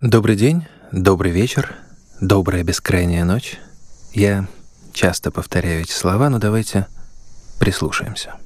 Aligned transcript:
Добрый 0.00 0.34
день, 0.34 0.66
добрый 0.92 1.30
вечер, 1.30 1.74
добрая 2.22 2.64
бескрайняя 2.64 3.22
ночь. 3.26 3.58
Я 4.14 4.48
часто 4.94 5.30
повторяю 5.30 5.82
эти 5.82 5.92
слова, 5.92 6.30
но 6.30 6.38
давайте 6.38 6.86
прислушаемся. 7.58 8.36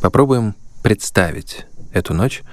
Попробуем 0.00 0.54
представить 0.84 1.66
эту 1.92 2.14
ночь 2.14 2.44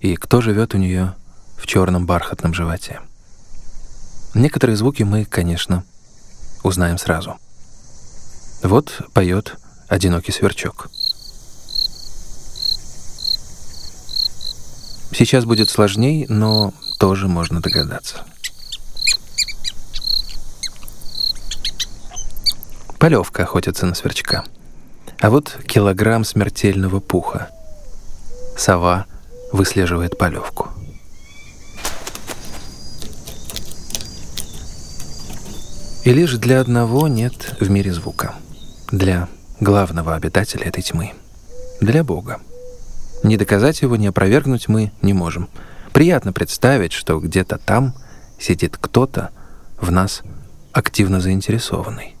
и 0.00 0.16
кто 0.16 0.40
живет 0.40 0.74
у 0.74 0.78
нее 0.78 1.14
в 1.58 1.66
черном 1.66 2.06
бархатном 2.06 2.54
животе. 2.54 2.98
Некоторые 4.32 4.76
звуки 4.76 5.02
мы, 5.02 5.26
конечно, 5.26 5.84
узнаем 6.62 6.96
сразу. 6.96 7.36
Вот 8.62 9.02
поет 9.12 9.58
одинокий 9.88 10.32
сверчок— 10.32 10.88
Сейчас 15.14 15.44
будет 15.44 15.68
сложней, 15.68 16.26
но 16.28 16.72
тоже 16.98 17.28
можно 17.28 17.60
догадаться. 17.60 18.24
Полевка 22.98 23.42
охотится 23.42 23.84
на 23.84 23.94
сверчка. 23.94 24.44
А 25.20 25.30
вот 25.30 25.58
килограмм 25.66 26.24
смертельного 26.24 27.00
пуха. 27.00 27.50
Сова 28.56 29.06
выслеживает 29.52 30.16
полевку. 30.16 30.68
И 36.04 36.12
лишь 36.12 36.34
для 36.34 36.60
одного 36.60 37.06
нет 37.06 37.56
в 37.60 37.70
мире 37.70 37.92
звука. 37.92 38.34
Для 38.90 39.28
главного 39.60 40.14
обитателя 40.14 40.64
этой 40.64 40.82
тьмы. 40.82 41.12
Для 41.80 42.02
Бога. 42.02 42.40
Ни 43.22 43.36
доказать 43.36 43.82
его, 43.82 43.96
ни 43.96 44.06
опровергнуть 44.06 44.68
мы 44.68 44.92
не 45.00 45.12
можем. 45.12 45.48
Приятно 45.92 46.32
представить, 46.32 46.92
что 46.92 47.20
где-то 47.20 47.58
там 47.58 47.94
сидит 48.38 48.76
кто-то 48.80 49.30
в 49.80 49.92
нас 49.92 50.22
активно 50.72 51.20
заинтересованный. 51.20 52.16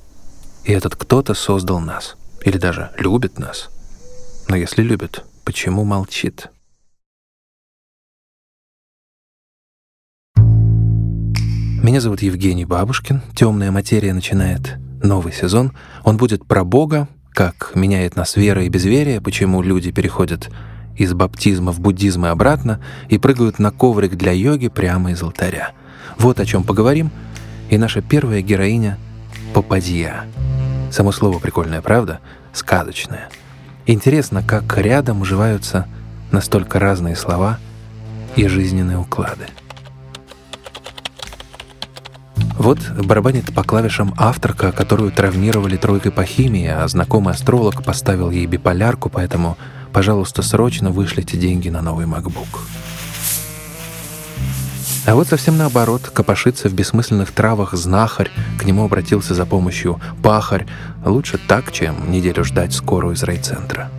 И 0.64 0.72
этот 0.72 0.94
кто-то 0.94 1.34
создал 1.34 1.80
нас. 1.80 2.16
Или 2.44 2.58
даже 2.58 2.90
любит 2.98 3.38
нас. 3.38 3.70
Но 4.48 4.56
если 4.56 4.82
любит, 4.82 5.24
почему 5.44 5.84
молчит? 5.84 6.50
Меня 11.82 12.00
зовут 12.00 12.22
Евгений 12.22 12.64
Бабушкин. 12.64 13.22
Темная 13.34 13.72
материя 13.72 14.14
начинает 14.14 14.76
новый 15.02 15.32
сезон. 15.32 15.72
Он 16.04 16.16
будет 16.16 16.46
про 16.46 16.62
Бога, 16.62 17.08
как 17.32 17.72
меняет 17.74 18.14
нас 18.14 18.36
вера 18.36 18.64
и 18.64 18.68
безверие, 18.68 19.20
почему 19.20 19.62
люди 19.62 19.90
переходят 19.90 20.48
из 20.96 21.14
баптизма 21.14 21.72
в 21.72 21.80
буддизм 21.80 22.26
и 22.26 22.28
обратно 22.28 22.80
и 23.08 23.18
прыгают 23.18 23.58
на 23.58 23.70
коврик 23.70 24.16
для 24.16 24.32
йоги 24.32 24.68
прямо 24.68 25.12
из 25.12 25.22
алтаря. 25.22 25.72
Вот 26.18 26.40
о 26.40 26.46
чем 26.46 26.64
поговорим. 26.64 27.10
И 27.70 27.78
наша 27.78 28.02
первая 28.02 28.42
героиня— 28.42 28.98
Попадья. 29.52 30.24
Само 30.90 31.12
слово 31.12 31.38
прикольное, 31.38 31.82
правда? 31.82 32.20
Сказочное. 32.54 33.28
Интересно, 33.86 34.42
как 34.42 34.78
рядом 34.78 35.20
уживаются 35.20 35.86
настолько 36.30 36.78
разные 36.78 37.16
слова 37.16 37.58
и 38.34 38.46
жизненные 38.48 38.98
уклады. 38.98 39.46
Вот 42.58 42.78
барабанит 42.92 43.54
по 43.54 43.62
клавишам 43.62 44.14
авторка, 44.16 44.72
которую 44.72 45.10
травмировали 45.12 45.76
тройкой 45.76 46.12
по 46.12 46.24
химии, 46.24 46.68
а 46.68 46.86
знакомый 46.88 47.34
астролог 47.34 47.84
поставил 47.84 48.30
ей 48.30 48.46
биполярку, 48.46 49.10
поэтому 49.10 49.58
Пожалуйста, 49.92 50.42
срочно 50.42 50.90
вышлите 50.90 51.36
деньги 51.36 51.68
на 51.68 51.82
новый 51.82 52.06
MacBook. 52.06 52.60
А 55.04 55.14
вот 55.14 55.28
совсем 55.28 55.58
наоборот, 55.58 56.08
копошится 56.08 56.68
в 56.68 56.74
бессмысленных 56.74 57.32
травах 57.32 57.74
знахарь, 57.74 58.30
к 58.58 58.64
нему 58.64 58.84
обратился 58.84 59.34
за 59.34 59.44
помощью 59.44 60.00
пахарь. 60.22 60.66
Лучше 61.04 61.38
так, 61.46 61.72
чем 61.72 62.10
неделю 62.10 62.44
ждать 62.44 62.72
скорую 62.72 63.14
из 63.14 63.22
райцентра. 63.22 63.90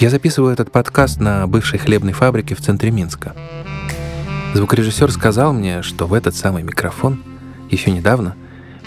Я 0.00 0.10
записываю 0.10 0.52
этот 0.52 0.70
подкаст 0.70 1.18
на 1.20 1.46
бывшей 1.46 1.78
хлебной 1.78 2.12
фабрике 2.12 2.54
в 2.54 2.60
центре 2.60 2.90
Минска. 2.90 3.34
Звукорежиссер 4.52 5.10
сказал 5.12 5.54
мне, 5.54 5.82
что 5.82 6.06
в 6.06 6.12
этот 6.12 6.34
самый 6.34 6.62
микрофон 6.62 7.22
еще 7.70 7.90
недавно 7.90 8.34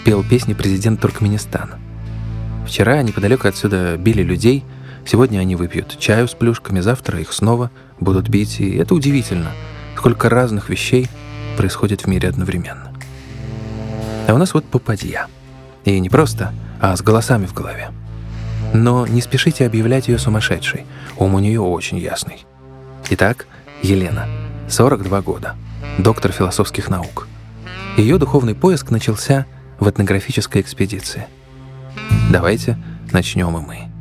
пел 0.04 0.22
песни 0.22 0.54
президент 0.54 1.00
Туркменистана. 1.00 1.80
Вчера 2.66 3.02
неподалеку 3.02 3.48
отсюда 3.48 3.96
били 3.96 4.22
людей— 4.22 4.64
Сегодня 5.06 5.38
они 5.38 5.54
выпьют 5.54 5.98
чаю 6.00 6.26
с 6.26 6.34
плюшками, 6.34 6.80
завтра 6.80 7.20
их 7.20 7.32
снова 7.32 7.70
будут 8.00 8.28
бить, 8.28 8.60
и 8.60 8.76
это 8.76 8.94
удивительно, 8.94 9.52
сколько 9.96 10.28
разных 10.28 10.68
вещей 10.68 11.08
происходит 11.56 12.02
в 12.02 12.06
мире 12.08 12.28
одновременно. 12.28 12.92
А 14.26 14.34
у 14.34 14.38
нас 14.38 14.52
вот 14.52 14.64
попадья. 14.64 15.28
И 15.84 16.00
не 16.00 16.10
просто, 16.10 16.52
а 16.80 16.96
с 16.96 17.02
голосами 17.02 17.46
в 17.46 17.54
голове. 17.54 17.92
Но 18.74 19.06
не 19.06 19.20
спешите 19.20 19.64
объявлять 19.64 20.08
ее 20.08 20.18
сумасшедшей, 20.18 20.84
ум 21.16 21.34
у 21.34 21.38
нее 21.38 21.60
очень 21.60 21.98
ясный. 21.98 22.44
Итак, 23.10 23.46
Елена, 23.82 24.26
42 24.68 25.22
года, 25.22 25.54
доктор 25.98 26.32
философских 26.32 26.88
наук. 26.88 27.28
Ее 27.96 28.18
духовный 28.18 28.56
поиск 28.56 28.90
начался 28.90 29.46
в 29.78 29.88
этнографической 29.88 30.60
экспедиции. 30.60 31.26
Давайте 32.30 32.76
начнем 33.12 33.56
и 33.56 33.60
мы. 33.60 33.95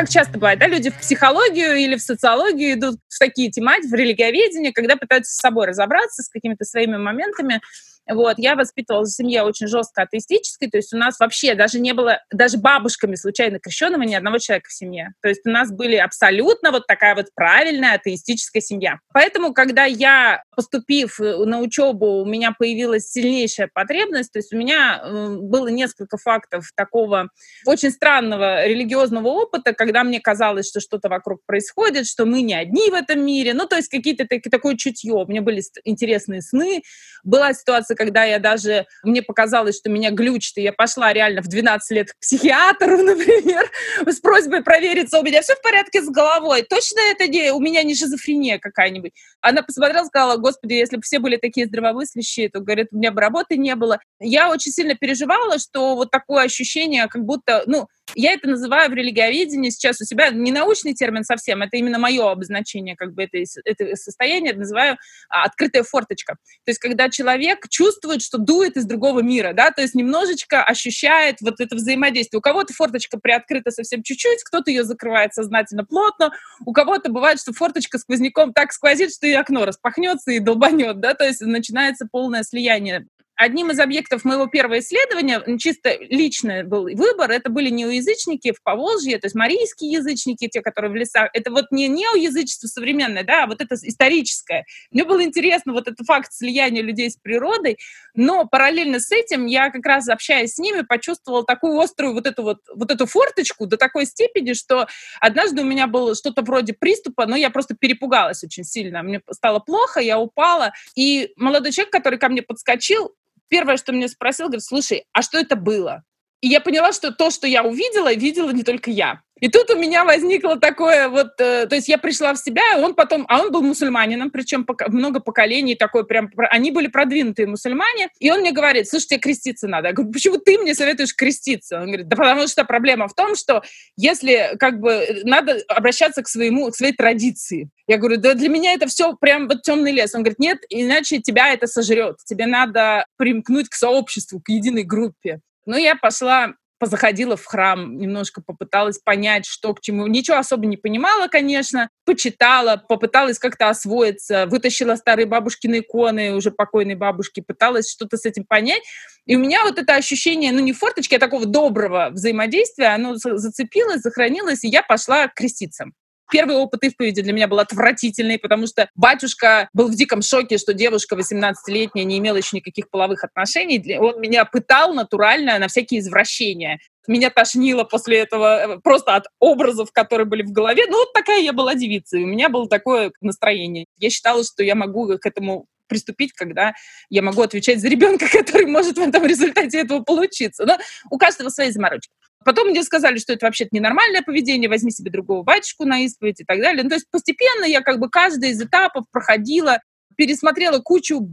Как 0.00 0.08
часто 0.08 0.38
бывает, 0.38 0.58
да, 0.58 0.66
люди 0.66 0.88
в 0.88 0.98
психологию 0.98 1.76
или 1.76 1.94
в 1.94 2.00
социологию 2.00 2.72
идут 2.72 2.96
в 3.06 3.18
такие 3.18 3.50
тематики, 3.50 3.90
в 3.90 3.94
религиоведение, 3.94 4.72
когда 4.72 4.96
пытаются 4.96 5.34
с 5.34 5.36
собой 5.36 5.66
разобраться, 5.66 6.22
с 6.22 6.30
какими-то 6.30 6.64
своими 6.64 6.96
моментами, 6.96 7.60
вот, 8.08 8.38
я 8.38 8.56
воспитывалась 8.56 9.14
семье 9.14 9.42
очень 9.42 9.66
жестко 9.66 10.02
атеистической, 10.02 10.70
то 10.70 10.78
есть 10.78 10.92
у 10.92 10.96
нас 10.96 11.20
вообще 11.20 11.54
даже 11.54 11.78
не 11.78 11.92
было, 11.92 12.20
даже 12.32 12.58
бабушками 12.58 13.14
случайно 13.14 13.58
крещенного 13.58 14.02
ни 14.02 14.14
одного 14.14 14.38
человека 14.38 14.68
в 14.68 14.72
семье. 14.72 15.12
То 15.22 15.28
есть 15.28 15.42
у 15.46 15.50
нас 15.50 15.70
были 15.70 15.96
абсолютно 15.96 16.70
вот 16.70 16.86
такая 16.86 17.14
вот 17.14 17.26
правильная 17.34 17.94
атеистическая 17.94 18.60
семья. 18.60 18.98
Поэтому, 19.12 19.52
когда 19.52 19.84
я, 19.84 20.42
поступив 20.54 21.20
э, 21.20 21.44
на 21.44 21.60
учебу, 21.60 22.20
у 22.20 22.24
меня 22.24 22.52
появилась 22.56 23.10
сильнейшая 23.10 23.68
потребность, 23.72 24.32
то 24.32 24.38
есть 24.38 24.52
у 24.52 24.56
меня 24.56 25.00
э, 25.02 25.36
было 25.36 25.68
несколько 25.68 26.16
фактов 26.16 26.70
такого 26.74 27.30
очень 27.66 27.90
странного 27.90 28.66
религиозного 28.66 29.28
опыта, 29.28 29.72
когда 29.72 30.04
мне 30.04 30.20
казалось, 30.20 30.68
что 30.68 30.80
что-то 30.80 31.08
вокруг 31.08 31.40
происходит, 31.46 32.06
что 32.06 32.24
мы 32.26 32.42
не 32.42 32.54
одни 32.54 32.90
в 32.90 32.94
этом 32.94 33.24
мире, 33.24 33.54
ну, 33.54 33.66
то 33.66 33.76
есть 33.76 33.88
какие-то 33.88 34.26
такие, 34.26 34.50
такое 34.50 34.76
чутье. 34.76 35.12
У 35.12 35.26
меня 35.26 35.42
были 35.42 35.62
интересные 35.84 36.42
сны. 36.42 36.82
Была 37.22 37.52
ситуация, 37.52 37.94
когда 38.00 38.24
я 38.24 38.38
даже, 38.38 38.86
мне 39.02 39.20
показалось, 39.20 39.76
что 39.76 39.90
меня 39.90 40.10
глючит, 40.10 40.56
и 40.56 40.62
я 40.62 40.72
пошла 40.72 41.12
реально 41.12 41.42
в 41.42 41.48
12 41.48 41.90
лет 41.90 42.10
к 42.10 42.18
психиатру, 42.18 42.96
например, 43.02 43.70
с 44.06 44.20
просьбой 44.20 44.62
провериться, 44.62 45.20
у 45.20 45.22
меня 45.22 45.42
все 45.42 45.54
в 45.54 45.60
порядке 45.60 46.00
с 46.00 46.08
головой. 46.08 46.62
Точно 46.62 46.98
это 47.10 47.28
не, 47.28 47.52
у 47.52 47.60
меня 47.60 47.82
не 47.82 47.94
шизофрения 47.94 48.58
какая-нибудь. 48.58 49.12
Она 49.42 49.62
посмотрела, 49.62 50.06
сказала, 50.06 50.38
господи, 50.38 50.72
если 50.72 50.96
бы 50.96 51.02
все 51.02 51.18
были 51.18 51.36
такие 51.36 51.66
здравомыслящие, 51.66 52.48
то, 52.48 52.60
говорит, 52.60 52.88
у 52.90 52.96
меня 52.96 53.12
бы 53.12 53.20
работы 53.20 53.58
не 53.58 53.74
было. 53.74 53.98
Я 54.18 54.50
очень 54.50 54.72
сильно 54.72 54.94
переживала, 54.94 55.58
что 55.58 55.94
вот 55.94 56.10
такое 56.10 56.44
ощущение, 56.44 57.06
как 57.06 57.26
будто, 57.26 57.64
ну, 57.66 57.86
я 58.14 58.32
это 58.32 58.48
называю 58.48 58.90
в 58.90 58.94
религиоведении 58.94 59.70
сейчас 59.70 60.00
у 60.00 60.04
себя 60.04 60.30
не 60.30 60.52
научный 60.52 60.94
термин 60.94 61.24
совсем, 61.24 61.62
это 61.62 61.76
именно 61.76 61.98
мое 61.98 62.30
обозначение 62.30 62.96
как 62.96 63.14
бы 63.14 63.24
этой, 63.24 63.46
это 63.64 63.96
состояние, 63.96 64.54
называю 64.54 64.98
а, 65.28 65.44
открытая 65.44 65.82
форточка. 65.82 66.34
То 66.64 66.70
есть 66.70 66.78
когда 66.78 67.08
человек 67.08 67.68
чувствует, 67.68 68.22
что 68.22 68.38
дует 68.38 68.76
из 68.76 68.84
другого 68.84 69.20
мира, 69.20 69.52
да, 69.52 69.70
то 69.70 69.82
есть 69.82 69.94
немножечко 69.94 70.62
ощущает 70.64 71.36
вот 71.40 71.60
это 71.60 71.76
взаимодействие. 71.76 72.38
У 72.38 72.42
кого-то 72.42 72.72
форточка 72.72 73.18
приоткрыта 73.18 73.70
совсем 73.70 74.02
чуть-чуть, 74.02 74.42
кто-то 74.44 74.70
ее 74.70 74.84
закрывает 74.84 75.34
сознательно 75.34 75.84
плотно, 75.84 76.32
у 76.64 76.72
кого-то 76.72 77.10
бывает, 77.10 77.40
что 77.40 77.52
форточка 77.52 77.98
сквозняком 77.98 78.52
так 78.52 78.72
сквозит, 78.72 79.12
что 79.14 79.26
и 79.26 79.32
окно 79.32 79.64
распахнется 79.64 80.32
и 80.32 80.38
долбанет, 80.38 81.00
да, 81.00 81.14
то 81.14 81.24
есть 81.24 81.40
начинается 81.40 82.06
полное 82.10 82.42
слияние 82.42 83.06
одним 83.40 83.70
из 83.70 83.80
объектов 83.80 84.24
моего 84.24 84.46
первого 84.46 84.80
исследования, 84.80 85.42
чисто 85.56 85.96
личный 85.98 86.62
был 86.62 86.84
выбор, 86.94 87.30
это 87.30 87.48
были 87.48 87.70
неоязычники 87.70 88.52
в 88.52 88.62
Поволжье, 88.62 89.18
то 89.18 89.26
есть 89.26 89.34
марийские 89.34 89.92
язычники, 89.92 90.46
те, 90.46 90.60
которые 90.60 90.92
в 90.92 90.94
лесах. 90.94 91.30
Это 91.32 91.50
вот 91.50 91.66
не 91.70 91.88
неоязычество 91.88 92.66
современное, 92.66 93.24
да, 93.24 93.44
а 93.44 93.46
вот 93.46 93.62
это 93.62 93.76
историческое. 93.76 94.66
Мне 94.90 95.04
было 95.04 95.24
интересно 95.24 95.72
вот 95.72 95.88
этот 95.88 96.06
факт 96.06 96.34
слияния 96.34 96.82
людей 96.82 97.10
с 97.10 97.16
природой, 97.16 97.78
но 98.14 98.46
параллельно 98.46 99.00
с 99.00 99.10
этим 99.10 99.46
я 99.46 99.70
как 99.70 99.86
раз 99.86 100.10
общаясь 100.10 100.54
с 100.54 100.58
ними 100.58 100.82
почувствовала 100.82 101.42
такую 101.42 101.80
острую 101.80 102.12
вот 102.12 102.26
эту 102.26 102.42
вот, 102.42 102.58
вот 102.74 102.90
эту 102.90 103.06
форточку 103.06 103.66
до 103.66 103.78
такой 103.78 104.04
степени, 104.04 104.52
что 104.52 104.86
однажды 105.18 105.62
у 105.62 105.64
меня 105.64 105.86
было 105.86 106.14
что-то 106.14 106.42
вроде 106.42 106.74
приступа, 106.74 107.24
но 107.24 107.36
я 107.36 107.48
просто 107.48 107.74
перепугалась 107.74 108.44
очень 108.44 108.64
сильно. 108.64 109.02
Мне 109.02 109.22
стало 109.30 109.60
плохо, 109.60 110.00
я 110.00 110.18
упала, 110.18 110.72
и 110.94 111.32
молодой 111.36 111.72
человек, 111.72 111.92
который 111.92 112.18
ко 112.18 112.28
мне 112.28 112.42
подскочил, 112.42 113.14
первое, 113.50 113.76
что 113.76 113.92
мне 113.92 114.08
спросил, 114.08 114.46
говорит, 114.46 114.64
слушай, 114.64 115.04
а 115.12 115.20
что 115.22 115.38
это 115.38 115.56
было? 115.56 116.04
И 116.40 116.48
я 116.48 116.60
поняла, 116.60 116.92
что 116.92 117.12
то, 117.12 117.30
что 117.30 117.46
я 117.46 117.62
увидела, 117.62 118.14
видела 118.14 118.50
не 118.50 118.62
только 118.62 118.90
я. 118.90 119.20
И 119.40 119.48
тут 119.48 119.70
у 119.70 119.76
меня 119.76 120.04
возникло 120.04 120.58
такое 120.58 121.08
вот, 121.08 121.40
э, 121.40 121.66
то 121.66 121.74
есть 121.74 121.88
я 121.88 121.96
пришла 121.96 122.34
в 122.34 122.38
себя, 122.38 122.62
и 122.76 122.80
он 122.80 122.94
потом, 122.94 123.24
а 123.28 123.40
он 123.40 123.50
был 123.50 123.62
мусульманином, 123.62 124.30
причем 124.30 124.64
пока, 124.64 124.88
много 124.88 125.20
поколений 125.20 125.74
такой 125.74 126.06
прям, 126.06 126.30
они 126.50 126.70
были 126.70 126.88
продвинутые 126.88 127.46
мусульмане, 127.46 128.10
и 128.18 128.30
он 128.30 128.40
мне 128.40 128.52
говорит, 128.52 128.86
слушай, 128.88 129.06
тебе 129.06 129.20
креститься 129.20 129.66
надо. 129.66 129.88
Я 129.88 129.94
говорю, 129.94 130.12
почему 130.12 130.36
ты 130.36 130.58
мне 130.58 130.74
советуешь 130.74 131.16
креститься? 131.16 131.80
Он 131.80 131.86
говорит, 131.86 132.08
да 132.08 132.16
потому 132.16 132.46
что 132.48 132.64
проблема 132.64 133.08
в 133.08 133.14
том, 133.14 133.34
что 133.34 133.62
если 133.96 134.56
как 134.58 134.78
бы 134.78 135.22
надо 135.24 135.58
обращаться 135.68 136.22
к 136.22 136.28
своему, 136.28 136.70
к 136.70 136.76
своей 136.76 136.92
традиции. 136.92 137.70
Я 137.86 137.96
говорю, 137.96 138.18
да 138.18 138.34
для 138.34 138.50
меня 138.50 138.74
это 138.74 138.86
все 138.88 139.14
прям 139.14 139.48
вот 139.48 139.62
темный 139.62 139.92
лес. 139.92 140.14
Он 140.14 140.22
говорит, 140.22 140.38
нет, 140.38 140.58
иначе 140.68 141.18
тебя 141.18 141.52
это 141.52 141.66
сожрет. 141.66 142.18
Тебе 142.24 142.46
надо 142.46 143.06
примкнуть 143.16 143.70
к 143.70 143.74
сообществу, 143.74 144.38
к 144.38 144.50
единой 144.50 144.82
группе. 144.82 145.40
Ну, 145.70 145.76
я 145.76 145.94
пошла 145.94 146.54
позаходила 146.80 147.36
в 147.36 147.44
храм, 147.44 147.98
немножко 147.98 148.42
попыталась 148.44 148.98
понять, 148.98 149.44
что 149.46 149.72
к 149.74 149.80
чему. 149.82 150.06
Ничего 150.06 150.38
особо 150.38 150.66
не 150.66 150.78
понимала, 150.78 151.28
конечно. 151.28 151.90
Почитала, 152.06 152.82
попыталась 152.88 153.38
как-то 153.38 153.68
освоиться, 153.68 154.46
вытащила 154.46 154.96
старые 154.96 155.26
бабушкины 155.26 155.80
иконы, 155.80 156.34
уже 156.34 156.50
покойной 156.50 156.94
бабушки, 156.94 157.40
пыталась 157.40 157.88
что-то 157.88 158.16
с 158.16 158.24
этим 158.24 158.46
понять. 158.46 158.82
И 159.26 159.36
у 159.36 159.38
меня 159.38 159.62
вот 159.62 159.78
это 159.78 159.94
ощущение, 159.94 160.52
ну 160.52 160.60
не 160.60 160.72
форточки, 160.72 161.14
а 161.14 161.18
такого 161.20 161.44
доброго 161.44 162.08
взаимодействия, 162.10 162.88
оно 162.88 163.14
зацепилось, 163.14 164.00
сохранилось, 164.00 164.64
и 164.64 164.68
я 164.68 164.82
пошла 164.82 165.28
креститься 165.28 165.84
первый 166.30 166.56
опыт 166.56 166.82
исповеди 166.84 167.22
для 167.22 167.32
меня 167.32 167.48
был 167.48 167.58
отвратительный, 167.58 168.38
потому 168.38 168.66
что 168.66 168.88
батюшка 168.94 169.68
был 169.72 169.88
в 169.88 169.94
диком 169.94 170.22
шоке, 170.22 170.58
что 170.58 170.72
девушка 170.72 171.16
18-летняя 171.16 172.04
не 172.04 172.18
имела 172.18 172.36
еще 172.36 172.56
никаких 172.56 172.88
половых 172.90 173.24
отношений. 173.24 173.98
Он 173.98 174.20
меня 174.20 174.44
пытал 174.44 174.94
натурально 174.94 175.58
на 175.58 175.68
всякие 175.68 176.00
извращения. 176.00 176.78
Меня 177.06 177.30
тошнило 177.30 177.84
после 177.84 178.18
этого 178.18 178.74
э, 178.74 178.78
просто 178.80 179.16
от 179.16 179.26
образов, 179.40 179.90
которые 179.90 180.26
были 180.26 180.42
в 180.42 180.52
голове. 180.52 180.84
Ну, 180.88 180.98
вот 180.98 181.12
такая 181.12 181.40
я 181.40 181.52
была 181.52 181.74
девица, 181.74 182.18
у 182.18 182.26
меня 182.26 182.48
было 182.48 182.68
такое 182.68 183.10
настроение. 183.20 183.86
Я 183.98 184.10
считала, 184.10 184.44
что 184.44 184.62
я 184.62 184.74
могу 184.74 185.18
к 185.18 185.26
этому 185.26 185.66
приступить, 185.88 186.32
когда 186.32 186.72
я 187.10 187.20
могу 187.20 187.42
отвечать 187.42 187.80
за 187.80 187.88
ребенка, 187.88 188.26
который 188.32 188.66
может 188.66 188.96
в 188.96 189.00
этом 189.00 189.26
результате 189.26 189.80
этого 189.80 190.00
получиться. 190.00 190.64
Но 190.64 190.78
у 191.10 191.18
каждого 191.18 191.50
свои 191.50 191.70
заморочки. 191.70 192.12
Потом 192.44 192.68
мне 192.68 192.82
сказали, 192.82 193.18
что 193.18 193.32
это 193.32 193.46
вообще-то 193.46 193.70
ненормальное 193.72 194.22
поведение, 194.22 194.68
возьми 194.68 194.90
себе 194.90 195.10
другого 195.10 195.42
батюшку 195.42 195.84
на 195.84 196.00
исповедь 196.00 196.40
и 196.40 196.44
так 196.44 196.58
далее. 196.60 196.82
Ну, 196.82 196.88
то 196.88 196.94
есть 196.94 197.06
постепенно 197.10 197.64
я 197.64 197.82
как 197.82 197.98
бы 197.98 198.08
каждый 198.08 198.50
из 198.50 198.62
этапов 198.62 199.04
проходила, 199.10 199.80
пересмотрела 200.16 200.80
кучу 200.80 201.28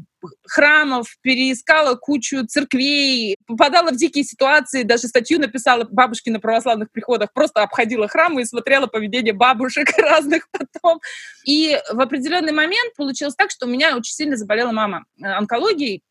храмов, 0.45 1.07
переискала 1.21 1.95
кучу 1.95 2.45
церквей, 2.45 3.36
попадала 3.45 3.92
в 3.92 3.95
дикие 3.95 4.24
ситуации, 4.24 4.83
даже 4.83 5.07
статью 5.07 5.39
написала 5.39 5.86
бабушки 5.89 6.30
на 6.30 6.39
православных 6.39 6.92
приходах, 6.92 7.31
просто 7.33 7.63
обходила 7.63 8.07
храмы 8.07 8.42
и 8.42 8.45
смотрела 8.45 8.88
поведение 8.88 9.33
бабушек 9.33 9.89
разных 9.98 10.48
потом. 10.51 11.00
И 11.45 11.77
в 11.92 12.00
определенный 12.00 12.53
момент 12.53 12.95
получилось 12.95 13.36
так, 13.36 13.51
что 13.51 13.65
у 13.65 13.69
меня 13.69 13.95
очень 13.95 14.13
сильно 14.13 14.36
заболела 14.36 14.71
мама 14.71 15.06
онкологией, 15.21 16.01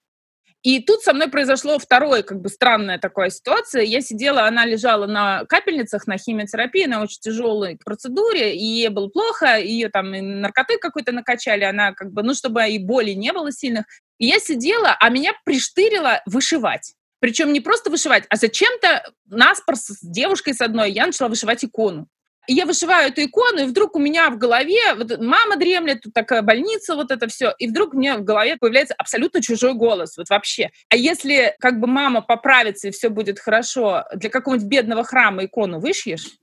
и 0.66 0.80
тут 0.80 1.02
со 1.02 1.12
мной 1.12 1.28
произошло 1.28 1.78
второе, 1.78 2.24
как 2.24 2.40
бы 2.40 2.48
странная 2.48 2.98
такая 2.98 3.30
ситуация. 3.30 3.82
Я 3.82 4.00
сидела, 4.00 4.48
она 4.48 4.66
лежала 4.66 5.06
на 5.06 5.44
капельницах, 5.44 6.08
на 6.08 6.18
химиотерапии, 6.18 6.86
на 6.86 7.02
очень 7.02 7.20
тяжелой 7.20 7.78
процедуре, 7.84 8.56
и 8.56 8.64
ей 8.64 8.88
было 8.88 9.06
плохо, 9.06 9.60
ее 9.60 9.90
там 9.90 10.12
и 10.12 10.20
наркоты 10.20 10.78
какой-то 10.78 11.12
накачали, 11.12 11.62
она 11.62 11.92
как 11.92 12.10
бы, 12.12 12.24
ну, 12.24 12.34
чтобы 12.34 12.68
и 12.68 12.80
боли 12.80 13.12
не 13.12 13.32
было 13.32 13.52
сильных. 13.52 13.84
И 14.18 14.26
я 14.26 14.40
сидела, 14.40 14.96
а 14.98 15.08
меня 15.08 15.34
приштырило 15.44 16.20
вышивать. 16.26 16.94
Причем 17.20 17.52
не 17.52 17.60
просто 17.60 17.88
вышивать, 17.88 18.24
а 18.28 18.34
зачем-то 18.34 19.08
наспор 19.26 19.76
с 19.76 20.00
девушкой 20.02 20.54
с 20.54 20.60
одной 20.60 20.90
я 20.90 21.06
начала 21.06 21.28
вышивать 21.28 21.64
икону. 21.64 22.08
Я 22.48 22.66
вышиваю 22.66 23.08
эту 23.08 23.24
икону, 23.24 23.60
и 23.60 23.66
вдруг 23.66 23.96
у 23.96 23.98
меня 23.98 24.30
в 24.30 24.38
голове, 24.38 24.94
вот 24.94 25.18
мама 25.18 25.56
дремлет, 25.56 26.02
тут 26.02 26.14
такая 26.14 26.42
больница, 26.42 26.94
вот 26.94 27.10
это 27.10 27.26
все, 27.28 27.54
и 27.58 27.66
вдруг 27.68 27.94
у 27.94 27.98
меня 27.98 28.16
в 28.16 28.24
голове 28.24 28.56
появляется 28.56 28.94
абсолютно 28.96 29.42
чужой 29.42 29.74
голос, 29.74 30.16
вот 30.16 30.28
вообще. 30.30 30.70
А 30.88 30.96
если 30.96 31.56
как 31.58 31.80
бы 31.80 31.86
мама 31.86 32.22
поправится 32.22 32.88
и 32.88 32.90
все 32.92 33.08
будет 33.08 33.40
хорошо, 33.40 34.04
для 34.14 34.30
какого-нибудь 34.30 34.68
бедного 34.68 35.04
храма 35.04 35.44
икону 35.44 35.80
вышьешь? 35.80 36.38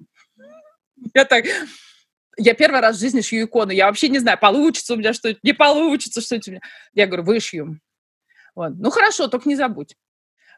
Я 1.14 1.26
так, 1.26 1.46
я 2.38 2.54
первый 2.54 2.82
раз 2.82 2.98
в 2.98 3.00
жизни 3.00 3.22
шью 3.22 3.46
икону, 3.46 3.72
я 3.72 3.88
вообще 3.88 4.10
не 4.10 4.20
знаю, 4.20 4.38
получится 4.40 4.94
у 4.94 4.98
меня 4.98 5.14
что-то, 5.14 5.40
не 5.44 5.54
получится 5.54 6.22
меня. 6.48 6.62
Я 6.94 7.08
говорю, 7.08 7.24
вышью. 7.24 7.80
Вот. 8.56 8.74
Ну 8.78 8.90
хорошо, 8.90 9.28
только 9.28 9.50
не 9.50 9.56
забудь. 9.56 9.96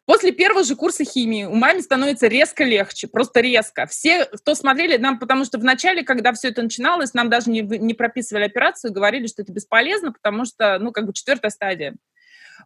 После 0.05 0.31
первого 0.31 0.63
же 0.63 0.75
курса 0.75 1.03
химии 1.03 1.45
у 1.45 1.55
маме 1.55 1.81
становится 1.81 2.27
резко 2.27 2.63
легче, 2.63 3.07
просто 3.07 3.39
резко. 3.39 3.87
Все, 3.87 4.25
кто 4.25 4.53
смотрели, 4.53 4.97
нам, 4.97 5.17
потому 5.17 5.45
что 5.45 5.57
в 5.57 5.63
начале, 5.63 6.03
когда 6.03 6.31
все 6.33 6.49
это 6.49 6.61
начиналось, 6.61 7.15
нам 7.15 7.29
даже 7.29 7.49
не, 7.49 7.61
не 7.61 7.95
прописывали 7.95 8.43
операцию, 8.43 8.93
говорили, 8.93 9.25
что 9.25 9.41
это 9.41 9.51
бесполезно, 9.51 10.11
потому 10.11 10.45
что, 10.45 10.77
ну, 10.77 10.91
как 10.91 11.07
бы 11.07 11.13
четвертая 11.13 11.49
стадия. 11.49 11.95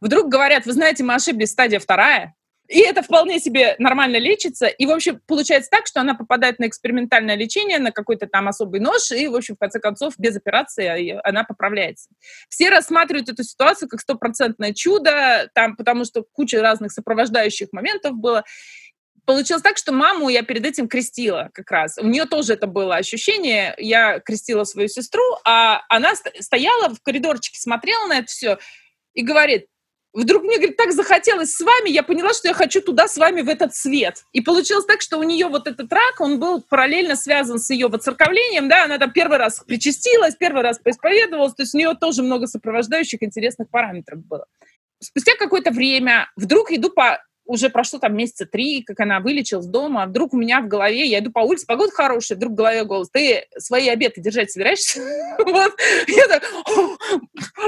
Вдруг 0.02 0.28
говорят, 0.28 0.66
вы 0.66 0.74
знаете, 0.74 1.04
мы 1.04 1.16
ошиблись, 1.16 1.52
стадия 1.52 1.80
вторая. 1.80 2.36
И 2.70 2.82
это 2.82 3.02
вполне 3.02 3.40
себе 3.40 3.76
нормально 3.80 4.18
лечится. 4.18 4.68
И, 4.68 4.86
в 4.86 4.92
общем, 4.92 5.20
получается 5.26 5.72
так, 5.72 5.88
что 5.88 6.02
она 6.02 6.14
попадает 6.14 6.60
на 6.60 6.68
экспериментальное 6.68 7.36
лечение, 7.36 7.80
на 7.80 7.92
какой-то 7.92 8.28
там 8.28 8.48
особый 8.48 8.80
нож, 8.80 9.12
и, 9.12 9.28
в 9.28 9.36
общем, 9.36 9.56
в 9.56 9.60
конце 9.60 9.80
концов, 9.80 10.14
без 10.20 10.38
операции 10.38 11.20
она 11.28 11.44
поправляется. 11.44 12.10
Все 12.48 12.70
рассматривают 12.70 13.28
эту 13.28 13.44
ситуацию 13.44 13.90
как 13.90 14.02
стопроцентное 14.02 14.74
чудо, 14.74 15.50
там, 15.56 15.76
потому 15.76 16.06
что 16.06 16.24
куча 16.32 16.62
разных 16.62 16.92
сопровождающих 16.92 17.70
моментов 17.72 18.14
было. 18.14 18.44
Получилось 19.26 19.64
так, 19.64 19.78
что 19.78 19.92
маму 19.92 20.30
я 20.30 20.44
перед 20.44 20.64
этим 20.64 20.88
крестила 20.88 21.50
как 21.54 21.72
раз. 21.72 21.98
У 21.98 22.06
нее 22.06 22.26
тоже 22.26 22.54
это 22.54 22.68
было 22.68 22.98
ощущение. 22.98 23.74
Я 23.80 24.20
крестила 24.20 24.64
свою 24.64 24.90
сестру, 24.90 25.24
а 25.44 25.82
она 25.90 26.14
стояла 26.40 26.94
в 26.94 27.02
коридорчике, 27.02 27.60
смотрела 27.60 28.06
на 28.08 28.20
это 28.20 28.28
все 28.28 28.60
и 29.16 29.24
говорит, 29.24 29.66
Вдруг 30.12 30.44
мне, 30.44 30.58
говорит, 30.58 30.76
так 30.76 30.92
захотелось 30.92 31.54
с 31.54 31.62
вами, 31.62 31.90
я 31.90 32.02
поняла, 32.02 32.34
что 32.34 32.48
я 32.48 32.56
хочу 32.56 32.82
туда 32.82 33.08
с 33.08 33.18
вами 33.18 33.42
в 33.42 33.50
этот 33.50 33.76
свет. 33.76 34.24
И 34.32 34.42
получилось 34.42 34.86
так, 34.86 35.02
что 35.02 35.20
у 35.20 35.24
нее 35.24 35.48
вот 35.48 35.68
этот 35.68 35.92
рак, 35.94 36.20
он 36.20 36.40
был 36.40 36.62
параллельно 36.62 37.16
связан 37.16 37.60
с 37.60 37.70
ее 37.70 37.90
воцерковлением, 37.90 38.68
да, 38.70 38.86
она 38.86 38.98
там 38.98 39.12
первый 39.12 39.38
раз 39.38 39.64
причастилась, 39.66 40.36
первый 40.36 40.64
раз 40.64 40.80
поисповедовалась, 40.80 41.54
то 41.54 41.62
есть 41.62 41.76
у 41.76 41.78
нее 41.78 41.94
тоже 42.00 42.24
много 42.24 42.48
сопровождающих 42.48 43.22
интересных 43.22 43.70
параметров 43.70 44.26
было. 44.26 44.46
Спустя 45.00 45.34
какое-то 45.38 45.72
время 45.72 46.30
вдруг 46.36 46.72
иду 46.72 46.90
по 46.90 47.24
уже 47.50 47.70
прошло 47.70 47.98
там 47.98 48.16
месяца 48.16 48.46
три, 48.46 48.84
как 48.84 49.00
она 49.00 49.20
вылечилась 49.20 49.66
дома, 49.66 50.04
а 50.04 50.06
вдруг 50.06 50.36
у 50.36 50.38
меня 50.38 50.62
в 50.62 50.68
голове, 50.68 51.08
я 51.08 51.18
иду 51.18 51.32
по 51.32 51.40
улице, 51.40 51.66
погода 51.66 51.92
хорошая, 51.92 52.38
вдруг 52.38 52.54
в 52.54 52.56
голове 52.56 52.84
голос, 52.84 53.10
ты 53.10 53.48
свои 53.58 53.90
обеды 53.90 54.22
держать 54.22 54.52
собираешься? 54.52 55.02
Вот. 55.50 55.74
Я 56.08 56.28
так, 56.28 56.44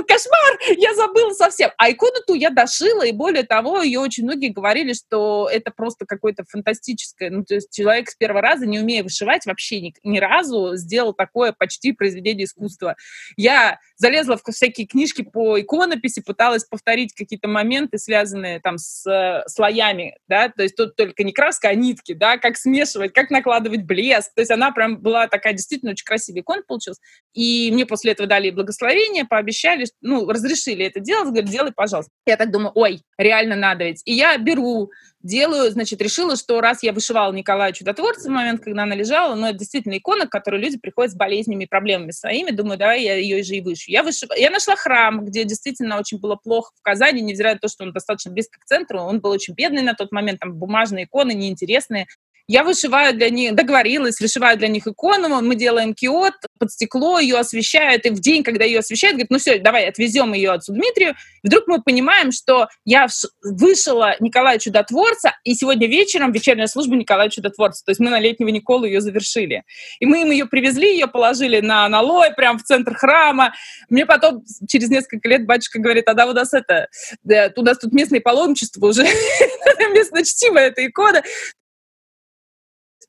кошмар, 0.07 0.59
я 0.77 0.93
забыла 0.93 1.33
совсем. 1.33 1.71
А 1.77 1.89
икону 1.89 2.21
ту 2.27 2.35
я 2.35 2.51
дошила, 2.51 3.03
и 3.03 3.11
более 3.11 3.43
того, 3.43 3.81
ее 3.81 3.99
очень 3.99 4.23
многие 4.23 4.49
говорили, 4.49 4.93
что 4.93 5.49
это 5.51 5.71
просто 5.71 6.05
какое-то 6.05 6.43
фантастическое, 6.47 7.31
ну, 7.31 7.43
то 7.43 7.55
есть 7.55 7.73
человек 7.73 8.09
с 8.09 8.15
первого 8.15 8.41
раза, 8.41 8.67
не 8.67 8.79
умея 8.79 9.03
вышивать 9.03 9.47
вообще 9.47 9.81
ни, 9.81 9.93
ни 10.03 10.19
разу, 10.19 10.75
сделал 10.75 11.13
такое 11.13 11.53
почти 11.53 11.91
произведение 11.91 12.45
искусства. 12.45 12.95
Я 13.35 13.79
залезла 13.95 14.37
в 14.37 14.43
всякие 14.51 14.85
книжки 14.85 15.23
по 15.23 15.59
иконописи, 15.59 16.21
пыталась 16.21 16.65
повторить 16.65 17.13
какие-то 17.13 17.47
моменты, 17.47 17.97
связанные 17.97 18.59
там 18.59 18.77
с 18.77 19.43
слоями, 19.71 20.17
да, 20.27 20.49
то 20.49 20.63
есть 20.63 20.75
тут 20.75 20.95
только 20.95 21.23
не 21.23 21.31
краска, 21.31 21.69
а 21.69 21.75
нитки, 21.75 22.13
да, 22.13 22.37
как 22.37 22.57
смешивать, 22.57 23.13
как 23.13 23.29
накладывать 23.29 23.83
блеск, 23.83 24.33
то 24.33 24.41
есть 24.41 24.51
она 24.51 24.71
прям 24.71 24.97
была 24.97 25.27
такая 25.27 25.53
действительно 25.53 25.91
очень 25.91 26.05
красивая 26.05 26.41
икона 26.41 26.61
получилась. 26.67 26.99
И 27.33 27.71
мне 27.71 27.85
после 27.85 28.11
этого 28.11 28.27
дали 28.27 28.49
благословение, 28.49 29.25
пообещали, 29.25 29.85
ну, 30.01 30.29
разрешили 30.29 30.85
это 30.85 30.99
делать, 30.99 31.29
говорят, 31.29 31.49
делай, 31.49 31.71
пожалуйста. 31.71 32.11
Я 32.25 32.37
так 32.37 32.51
думаю, 32.51 32.71
ой, 32.75 33.01
реально 33.17 33.55
надо 33.55 33.85
ведь. 33.85 34.01
И 34.05 34.13
я 34.13 34.37
беру 34.37 34.91
делаю, 35.23 35.71
значит, 35.71 36.01
решила, 36.01 36.35
что 36.35 36.61
раз 36.61 36.83
я 36.83 36.93
вышивала 36.93 37.31
Николая 37.31 37.71
Чудотворца 37.71 38.29
в 38.29 38.31
момент, 38.31 38.63
когда 38.63 38.83
она 38.83 38.95
лежала, 38.95 39.35
ну, 39.35 39.47
это 39.47 39.59
действительно 39.59 39.97
икона, 39.97 40.25
к 40.25 40.31
которой 40.31 40.61
люди 40.61 40.77
приходят 40.77 41.11
с 41.11 41.15
болезнями 41.15 41.65
и 41.65 41.67
проблемами 41.67 42.11
своими, 42.11 42.51
думаю, 42.51 42.77
давай 42.77 43.03
я 43.03 43.15
ее 43.15 43.43
же 43.43 43.55
и 43.55 43.61
вышу. 43.61 43.91
Я, 43.91 44.03
вышив... 44.03 44.29
я 44.35 44.49
нашла 44.49 44.75
храм, 44.75 45.25
где 45.25 45.43
действительно 45.43 45.99
очень 45.99 46.19
было 46.19 46.35
плохо 46.35 46.71
в 46.75 46.81
Казани, 46.81 47.21
невзирая 47.21 47.55
на 47.55 47.59
то, 47.59 47.67
что 47.67 47.83
он 47.83 47.93
достаточно 47.93 48.31
близко 48.31 48.59
к 48.59 48.65
центру, 48.65 49.01
он 49.01 49.19
был 49.19 49.31
очень 49.31 49.53
бедный 49.53 49.81
на 49.81 49.93
тот 49.93 50.11
момент, 50.11 50.39
там 50.39 50.53
бумажные 50.53 51.05
иконы, 51.05 51.33
неинтересные, 51.33 52.07
я 52.47 52.63
вышиваю 52.63 53.13
для 53.13 53.29
них, 53.29 53.55
договорилась, 53.55 54.19
вышиваю 54.19 54.57
для 54.57 54.67
них 54.67 54.87
икону, 54.87 55.41
мы 55.41 55.55
делаем 55.55 55.93
киот, 55.93 56.33
под 56.59 56.71
стекло 56.71 57.19
ее 57.19 57.37
освещают, 57.37 58.05
и 58.05 58.09
в 58.09 58.19
день, 58.19 58.43
когда 58.43 58.65
ее 58.65 58.79
освещают, 58.79 59.15
говорит, 59.15 59.31
ну 59.31 59.39
все, 59.39 59.59
давай 59.59 59.87
отвезем 59.87 60.33
ее 60.33 60.51
отцу 60.51 60.73
Дмитрию. 60.73 61.15
Вдруг 61.43 61.67
мы 61.67 61.81
понимаем, 61.81 62.31
что 62.31 62.67
я 62.85 63.07
вышила 63.43 64.15
Николая 64.19 64.59
Чудотворца, 64.59 65.35
и 65.43 65.53
сегодня 65.55 65.87
вечером 65.87 66.31
вечерняя 66.31 66.67
служба 66.67 66.95
Николая 66.95 67.29
Чудотворца. 67.29 67.83
То 67.85 67.91
есть 67.91 67.99
мы 67.99 68.09
на 68.09 68.19
летнего 68.19 68.49
Николу 68.49 68.85
ее 68.85 69.01
завершили. 69.01 69.63
И 69.99 70.05
мы 70.05 70.21
им 70.21 70.31
ее 70.31 70.45
привезли, 70.45 70.93
ее 70.93 71.07
положили 71.07 71.61
на 71.61 71.87
налой, 71.89 72.33
прямо 72.33 72.59
в 72.59 72.63
центр 72.63 72.95
храма. 72.95 73.53
Мне 73.89 74.05
потом 74.05 74.43
через 74.67 74.89
несколько 74.89 75.27
лет 75.29 75.45
батюшка 75.45 75.79
говорит, 75.79 76.07
а 76.07 76.13
да, 76.13 76.25
у 76.27 76.33
нас 76.33 76.53
это, 76.53 76.87
да, 77.23 77.51
у 77.55 77.61
нас 77.61 77.77
тут 77.77 77.93
местное 77.93 78.21
паломничество 78.21 78.87
уже, 78.87 79.03
местно 79.93 80.23
чтимая 80.23 80.67
эта 80.67 80.85
икона. 80.85 81.23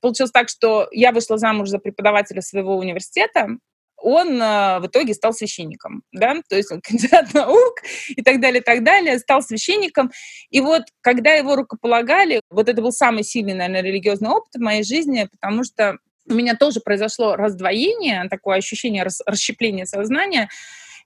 Получилось 0.03 0.33
так, 0.33 0.51
что 0.51 0.89
я 0.93 1.13
вышла 1.13 1.39
замуж 1.39 1.71
за 1.71 1.79
преподавателя 1.79 2.43
своего 2.43 2.77
университета, 2.77 3.57
он 4.03 4.43
э, 4.43 4.81
в 4.81 4.87
итоге 4.87 5.15
стал 5.15 5.33
священником, 5.33 6.03
да, 6.13 6.35
то 6.49 6.57
есть 6.57 6.71
он 6.73 6.81
кандидат 6.83 7.33
наук 7.33 7.77
и 8.09 8.21
так 8.23 8.41
далее, 8.41 8.61
и 8.61 8.65
так 8.65 8.85
далее, 8.85 9.19
стал 9.19 9.43
священником. 9.43 10.11
И 10.51 10.61
вот 10.61 10.83
когда 11.01 11.33
его 11.33 11.57
рукополагали, 11.57 12.41
вот 12.51 12.69
это 12.69 12.83
был 12.83 12.93
самый 12.93 13.23
сильный, 13.23 13.55
наверное, 13.55 13.83
религиозный 13.83 14.31
опыт 14.31 14.55
в 14.55 14.61
моей 14.61 14.83
жизни, 14.83 15.29
потому 15.31 15.65
что 15.65 15.99
у 16.29 16.35
меня 16.35 16.57
тоже 16.57 16.81
произошло 16.81 17.37
раздвоение, 17.37 18.29
такое 18.29 18.59
ощущение 18.59 19.03
рас, 19.03 19.21
расщепления 19.27 19.87
сознания. 19.87 20.49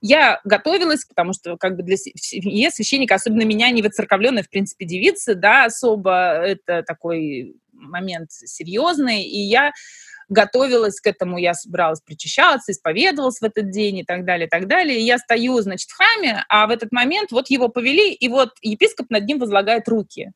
Я 0.03 0.41
готовилась, 0.45 1.07
потому 1.07 1.33
что 1.33 1.57
как 1.57 1.77
бы 1.77 1.83
для 1.83 1.97
семьи 1.97 2.69
священника, 2.71 3.15
особенно 3.15 3.43
меня, 3.43 3.71
не 3.71 3.83
воцерковленная, 3.83 4.43
в 4.43 4.51
принципе, 4.51 4.85
девицы, 4.85 5.35
да, 5.35 5.65
особо 5.65 6.13
это 6.45 6.83
такой 6.83 7.57
момент 7.77 8.33
серьезный, 8.33 9.23
и 9.23 9.39
я 9.41 9.73
готовилась 10.29 11.01
к 11.01 11.07
этому, 11.07 11.39
я 11.39 11.55
собиралась 11.55 12.01
причащаться, 12.01 12.73
исповедовалась 12.73 13.39
в 13.39 13.45
этот 13.45 13.71
день 13.71 13.99
и 13.99 14.05
так 14.05 14.25
далее, 14.25 14.47
и 14.47 14.51
так 14.51 14.67
далее. 14.67 14.99
И 14.99 15.05
я 15.05 15.19
стою, 15.19 15.61
значит, 15.61 15.89
в 15.89 15.97
храме, 15.97 16.45
а 16.49 16.67
в 16.67 16.71
этот 16.71 16.93
момент 16.93 17.31
вот 17.31 17.49
его 17.49 17.69
повели, 17.69 18.13
и 18.13 18.29
вот 18.29 18.51
епископ 18.63 19.11
над 19.11 19.25
ним 19.27 19.39
возлагает 19.39 19.89
руки. 19.89 20.33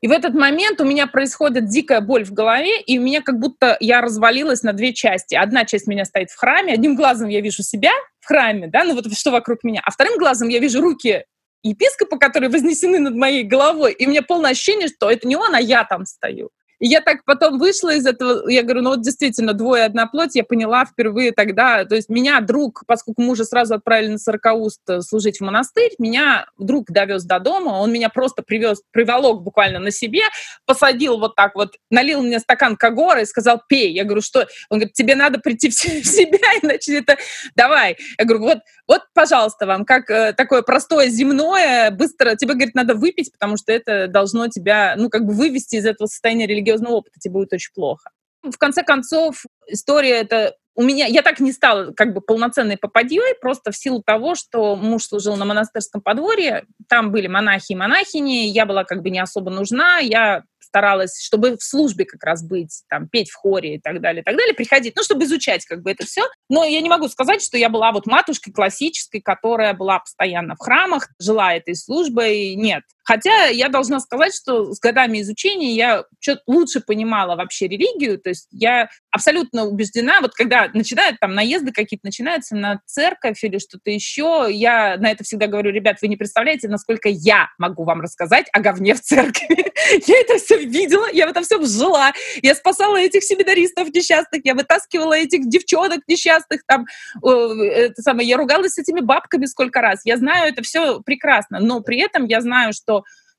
И 0.00 0.06
в 0.06 0.12
этот 0.12 0.34
момент 0.34 0.80
у 0.80 0.84
меня 0.84 1.06
происходит 1.06 1.66
дикая 1.68 2.00
боль 2.00 2.24
в 2.24 2.32
голове, 2.32 2.80
и 2.82 2.98
у 2.98 3.02
меня 3.02 3.22
как 3.22 3.38
будто 3.38 3.76
я 3.80 4.02
развалилась 4.02 4.62
на 4.62 4.74
две 4.74 4.92
части. 4.92 5.34
Одна 5.34 5.64
часть 5.64 5.86
меня 5.86 6.04
стоит 6.04 6.30
в 6.30 6.36
храме, 6.36 6.74
одним 6.74 6.94
глазом 6.94 7.28
я 7.28 7.40
вижу 7.40 7.62
себя 7.62 7.92
в 8.20 8.26
храме, 8.26 8.66
да, 8.66 8.84
ну 8.84 8.94
вот 8.94 9.10
что 9.16 9.30
вокруг 9.30 9.64
меня, 9.64 9.80
а 9.84 9.90
вторым 9.90 10.18
глазом 10.18 10.48
я 10.48 10.58
вижу 10.58 10.80
руки 10.80 11.24
епископа, 11.62 12.18
которые 12.18 12.50
вознесены 12.50 12.98
над 12.98 13.14
моей 13.14 13.44
головой, 13.44 13.92
и 13.92 14.06
у 14.06 14.10
меня 14.10 14.22
полное 14.22 14.50
ощущение, 14.50 14.88
что 14.88 15.10
это 15.10 15.26
не 15.26 15.36
он, 15.36 15.54
а 15.54 15.60
я 15.60 15.84
там 15.84 16.04
стою. 16.04 16.50
И 16.84 16.86
я 16.86 17.00
так 17.00 17.24
потом 17.24 17.58
вышла 17.58 17.94
из 17.94 18.04
этого, 18.04 18.46
я 18.46 18.62
говорю, 18.62 18.82
ну 18.82 18.90
вот 18.90 19.00
действительно, 19.00 19.54
двое 19.54 19.84
одна 19.84 20.06
плоть, 20.06 20.34
я 20.34 20.44
поняла 20.44 20.84
впервые 20.84 21.32
тогда, 21.32 21.86
то 21.86 21.94
есть 21.94 22.10
меня 22.10 22.38
друг, 22.42 22.84
поскольку 22.86 23.22
мужа 23.22 23.44
сразу 23.44 23.72
отправили 23.72 24.10
на 24.10 24.18
Сорокауст 24.18 24.82
э, 24.90 25.00
служить 25.00 25.38
в 25.38 25.40
монастырь, 25.40 25.92
меня 25.98 26.44
друг 26.58 26.90
довез 26.90 27.24
до 27.24 27.38
дома, 27.38 27.70
он 27.70 27.90
меня 27.90 28.10
просто 28.10 28.42
привез, 28.42 28.82
приволок 28.90 29.40
буквально 29.40 29.78
на 29.78 29.90
себе, 29.90 30.20
посадил 30.66 31.18
вот 31.18 31.34
так 31.36 31.54
вот, 31.54 31.74
налил 31.88 32.22
мне 32.22 32.38
стакан 32.38 32.76
Кагора 32.76 33.22
и 33.22 33.24
сказал, 33.24 33.62
пей. 33.66 33.90
Я 33.94 34.04
говорю, 34.04 34.20
что? 34.20 34.40
Он 34.68 34.80
говорит, 34.80 34.92
тебе 34.92 35.14
надо 35.14 35.38
прийти 35.38 35.70
в 35.70 35.72
себя, 35.72 36.38
иначе 36.62 36.98
это... 36.98 37.16
Давай. 37.56 37.96
Я 38.18 38.26
говорю, 38.26 38.44
вот, 38.44 38.58
вот, 38.86 39.00
пожалуйста, 39.14 39.64
вам, 39.64 39.86
как 39.86 40.10
э, 40.10 40.34
такое 40.34 40.60
простое 40.60 41.08
земное, 41.08 41.90
быстро, 41.92 42.36
тебе, 42.36 42.52
говорит, 42.52 42.74
надо 42.74 42.94
выпить, 42.94 43.32
потому 43.32 43.56
что 43.56 43.72
это 43.72 44.06
должно 44.06 44.48
тебя, 44.48 44.96
ну, 44.98 45.08
как 45.08 45.24
бы 45.24 45.32
вывести 45.32 45.76
из 45.76 45.86
этого 45.86 46.08
состояния 46.08 46.46
религиозного 46.46 46.73
опыта, 46.82 47.18
тебе 47.20 47.32
будет 47.34 47.52
очень 47.52 47.72
плохо. 47.74 48.10
В 48.42 48.58
конце 48.58 48.82
концов, 48.82 49.44
история 49.66 50.20
это 50.20 50.54
у 50.76 50.82
меня, 50.82 51.06
я 51.06 51.22
так 51.22 51.40
не 51.40 51.52
стала 51.52 51.92
как 51.92 52.12
бы 52.12 52.20
полноценной 52.20 52.76
попадьей, 52.76 53.34
просто 53.40 53.70
в 53.70 53.76
силу 53.76 54.02
того, 54.02 54.34
что 54.34 54.74
муж 54.74 55.04
служил 55.04 55.36
на 55.36 55.44
монастырском 55.44 56.02
подворье, 56.02 56.64
там 56.88 57.12
были 57.12 57.28
монахи 57.28 57.72
и 57.72 57.76
монахини, 57.76 58.48
я 58.48 58.66
была 58.66 58.84
как 58.84 59.02
бы 59.02 59.10
не 59.10 59.20
особо 59.20 59.50
нужна, 59.50 59.98
я 59.98 60.42
старалась, 60.58 61.22
чтобы 61.22 61.56
в 61.56 61.62
службе 61.62 62.04
как 62.04 62.24
раз 62.24 62.42
быть, 62.42 62.82
там, 62.88 63.08
петь 63.08 63.30
в 63.30 63.36
хоре 63.36 63.76
и 63.76 63.80
так 63.80 64.00
далее, 64.00 64.22
и 64.22 64.24
так 64.24 64.36
далее, 64.36 64.54
приходить, 64.54 64.96
ну, 64.96 65.04
чтобы 65.04 65.24
изучать 65.24 65.64
как 65.64 65.82
бы 65.82 65.92
это 65.92 66.04
все. 66.04 66.22
Но 66.48 66.64
я 66.64 66.80
не 66.80 66.88
могу 66.88 67.06
сказать, 67.08 67.42
что 67.42 67.56
я 67.56 67.68
была 67.68 67.92
вот 67.92 68.06
матушкой 68.06 68.52
классической, 68.52 69.20
которая 69.20 69.74
была 69.74 70.00
постоянно 70.00 70.56
в 70.56 70.58
храмах, 70.58 71.08
жила 71.20 71.54
этой 71.54 71.76
службой, 71.76 72.56
нет. 72.56 72.82
Хотя 73.04 73.46
я 73.46 73.68
должна 73.68 74.00
сказать, 74.00 74.34
что 74.34 74.72
с 74.72 74.80
годами 74.80 75.20
изучения 75.20 75.74
я 75.74 76.04
что-то 76.20 76.42
лучше 76.46 76.80
понимала 76.80 77.36
вообще 77.36 77.68
религию, 77.68 78.18
то 78.18 78.30
есть 78.30 78.48
я 78.50 78.88
абсолютно 79.10 79.64
убеждена, 79.64 80.20
вот 80.20 80.34
когда 80.34 80.70
начинают 80.72 81.20
там 81.20 81.34
наезды 81.34 81.70
какие-то 81.72 82.06
начинаются 82.06 82.56
на 82.56 82.80
церковь 82.86 83.42
или 83.44 83.58
что-то 83.58 83.90
еще, 83.90 84.48
я 84.50 84.96
на 84.96 85.10
это 85.10 85.22
всегда 85.22 85.46
говорю, 85.46 85.70
ребят, 85.70 85.98
вы 86.00 86.08
не 86.08 86.16
представляете, 86.16 86.68
насколько 86.68 87.08
я 87.08 87.48
могу 87.58 87.84
вам 87.84 88.00
рассказать 88.00 88.46
о 88.52 88.60
говне 88.60 88.94
в 88.94 89.00
церкви. 89.00 89.72
Я 90.06 90.20
это 90.20 90.38
все 90.38 90.64
видела, 90.64 91.06
я 91.12 91.26
в 91.26 91.30
этом 91.30 91.44
всем 91.44 91.66
жила, 91.66 92.12
я 92.42 92.54
спасала 92.54 92.96
этих 92.96 93.22
семинаристов 93.22 93.88
несчастных, 93.92 94.40
я 94.44 94.54
вытаскивала 94.54 95.12
этих 95.12 95.48
девчонок 95.48 96.00
несчастных, 96.08 96.62
там, 96.66 96.86
это 97.22 98.00
самое, 98.00 98.26
я 98.26 98.36
ругалась 98.36 98.72
с 98.72 98.78
этими 98.78 99.00
бабками 99.00 99.44
сколько 99.44 99.80
раз, 99.80 100.00
я 100.04 100.16
знаю 100.16 100.50
это 100.50 100.62
все 100.62 101.00
прекрасно, 101.00 101.60
но 101.60 101.80
при 101.80 101.98
этом 101.98 102.24
я 102.24 102.40
знаю, 102.40 102.72
что 102.72 102.93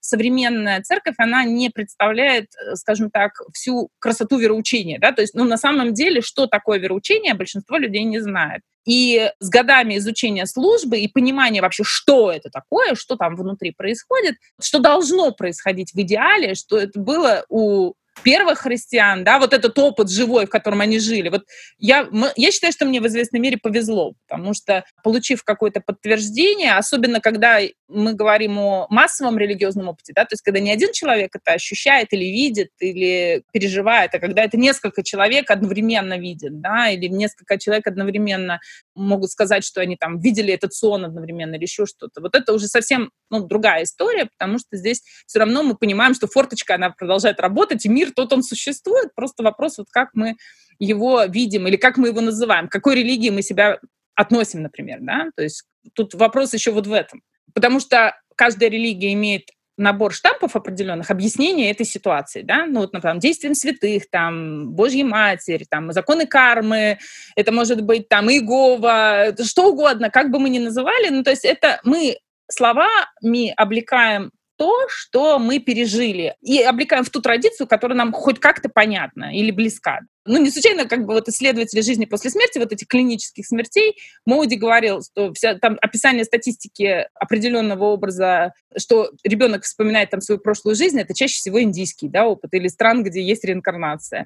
современная 0.05 0.81
церковь, 0.81 1.15
она 1.17 1.43
не 1.45 1.69
представляет, 1.69 2.45
э, 2.55 2.75
скажем 2.75 3.09
так, 3.09 3.31
всю 3.53 3.89
красоту 3.99 4.37
вероучения, 4.37 4.99
да, 4.99 5.11
то 5.11 5.21
есть, 5.21 5.33
ну, 5.33 5.43
на 5.43 5.57
самом 5.57 5.93
деле, 5.93 6.21
что 6.21 6.47
такое 6.47 6.79
вероучение, 6.79 7.33
большинство 7.33 7.77
людей 7.77 8.03
не 8.03 8.19
знает. 8.19 8.61
И 8.85 9.31
с 9.39 9.49
годами 9.49 9.97
изучения 9.97 10.45
службы 10.45 10.99
и 10.99 11.07
понимания 11.07 11.61
вообще, 11.61 11.83
что 11.83 12.31
это 12.31 12.49
такое, 12.51 12.93
что 12.93 13.15
там 13.15 13.35
внутри 13.35 13.71
происходит, 13.71 14.35
что 14.61 14.79
должно 14.79 15.31
происходить 15.31 15.91
в 15.93 15.99
идеале, 15.99 16.53
что 16.53 16.77
это 16.77 16.99
было 16.99 17.45
у 17.49 17.93
первых 18.23 18.59
христиан, 18.59 19.23
да, 19.23 19.39
вот 19.39 19.53
этот 19.53 19.77
опыт 19.77 20.09
живой, 20.09 20.45
в 20.45 20.49
котором 20.49 20.81
они 20.81 20.99
жили. 20.99 21.29
Вот 21.29 21.43
я, 21.77 22.07
я 22.35 22.51
считаю, 22.51 22.73
что 22.73 22.85
мне 22.85 23.01
в 23.01 23.07
известной 23.07 23.39
мере 23.39 23.57
повезло, 23.57 24.13
потому 24.27 24.53
что, 24.53 24.83
получив 25.03 25.43
какое-то 25.43 25.81
подтверждение, 25.81 26.75
особенно 26.75 27.19
когда 27.19 27.59
мы 27.87 28.13
говорим 28.13 28.57
о 28.57 28.87
массовом 28.89 29.37
религиозном 29.37 29.89
опыте, 29.89 30.13
да, 30.15 30.23
то 30.23 30.33
есть 30.33 30.41
когда 30.41 30.59
не 30.59 30.71
один 30.71 30.91
человек 30.91 31.35
это 31.35 31.51
ощущает 31.53 32.13
или 32.13 32.25
видит, 32.25 32.69
или 32.79 33.43
переживает, 33.51 34.15
а 34.15 34.19
когда 34.19 34.43
это 34.43 34.57
несколько 34.57 35.03
человек 35.03 35.51
одновременно 35.51 36.17
видят, 36.17 36.61
да, 36.61 36.89
или 36.89 37.07
несколько 37.07 37.57
человек 37.59 37.87
одновременно 37.87 38.59
могут 38.95 39.29
сказать, 39.31 39.63
что 39.63 39.81
они 39.81 39.97
там 39.97 40.19
видели 40.19 40.53
этот 40.53 40.73
сон 40.73 41.05
одновременно 41.05 41.55
или 41.55 41.63
еще 41.63 41.85
что-то. 41.85 42.21
Вот 42.21 42.35
это 42.35 42.53
уже 42.53 42.67
совсем 42.67 43.11
ну, 43.29 43.45
другая 43.45 43.83
история, 43.83 44.25
потому 44.25 44.59
что 44.59 44.77
здесь 44.77 45.03
все 45.25 45.39
равно 45.39 45.63
мы 45.63 45.75
понимаем, 45.75 46.13
что 46.13 46.27
форточка, 46.27 46.75
она 46.75 46.89
продолжает 46.89 47.39
работать, 47.39 47.85
и 47.85 47.89
мир 47.89 48.04
тот 48.11 48.33
он 48.33 48.43
существует, 48.43 49.13
просто 49.15 49.43
вопрос, 49.43 49.77
вот 49.77 49.87
как 49.91 50.09
мы 50.13 50.35
его 50.79 51.23
видим 51.25 51.67
или 51.67 51.75
как 51.75 51.97
мы 51.97 52.09
его 52.09 52.21
называем, 52.21 52.67
к 52.67 52.71
какой 52.71 52.95
религии 52.95 53.29
мы 53.29 53.41
себя 53.41 53.79
относим, 54.15 54.61
например, 54.61 54.99
да, 55.01 55.29
то 55.35 55.43
есть 55.43 55.63
тут 55.93 56.13
вопрос 56.13 56.53
еще 56.53 56.71
вот 56.71 56.87
в 56.87 56.93
этом. 56.93 57.21
Потому 57.53 57.79
что 57.79 58.15
каждая 58.35 58.69
религия 58.69 59.13
имеет 59.13 59.49
набор 59.77 60.13
штампов 60.13 60.55
определенных, 60.55 61.11
объяснения 61.11 61.69
этой 61.69 61.85
ситуации, 61.85 62.41
да, 62.43 62.65
ну 62.65 62.81
вот, 62.81 62.93
например, 62.93 63.17
действием 63.17 63.55
святых, 63.55 64.09
там, 64.09 64.71
Божьей 64.71 65.03
Матери, 65.03 65.65
там, 65.69 65.91
законы 65.91 66.25
кармы, 66.25 66.97
это 67.35 67.51
может 67.51 67.81
быть 67.81 68.07
там 68.07 68.29
Иегова, 68.29 69.35
что 69.43 69.71
угодно, 69.71 70.09
как 70.09 70.31
бы 70.31 70.39
мы 70.39 70.49
ни 70.49 70.59
называли, 70.59 71.09
ну 71.09 71.23
то 71.23 71.31
есть 71.31 71.43
это 71.43 71.81
мы 71.83 72.17
словами 72.49 73.53
облекаем 73.57 74.31
то, 74.57 74.73
что 74.87 75.39
мы 75.39 75.59
пережили, 75.59 76.35
и 76.41 76.61
облекаем 76.61 77.03
в 77.03 77.09
ту 77.09 77.21
традицию, 77.21 77.67
которая 77.67 77.97
нам 77.97 78.11
хоть 78.11 78.39
как-то 78.39 78.69
понятна 78.69 79.35
или 79.35 79.51
близка. 79.51 80.01
Ну, 80.27 80.41
не 80.41 80.49
случайно, 80.49 80.85
как 80.85 81.05
бы 81.05 81.13
вот 81.13 81.27
исследователи 81.29 81.81
жизни 81.81 82.05
после 82.05 82.31
смерти, 82.31 82.57
вот 82.57 82.71
этих 82.71 82.87
клинических 82.87 83.45
смертей, 83.45 83.95
Моуди 84.25 84.55
говорил, 84.55 85.03
что 85.03 85.31
вся, 85.33 85.53
там 85.55 85.77
описание 85.81 86.25
статистики 86.25 87.07
определенного 87.13 87.83
образа, 87.85 88.53
что 88.75 89.11
ребенок 89.23 89.65
вспоминает 89.65 90.09
там 90.09 90.21
свою 90.21 90.41
прошлую 90.41 90.75
жизнь, 90.75 90.99
это 90.99 91.13
чаще 91.13 91.35
всего 91.35 91.61
индийский 91.61 92.09
да, 92.09 92.25
опыт 92.25 92.53
или 92.55 92.67
стран, 92.69 93.03
где 93.03 93.21
есть 93.21 93.45
реинкарнация. 93.45 94.25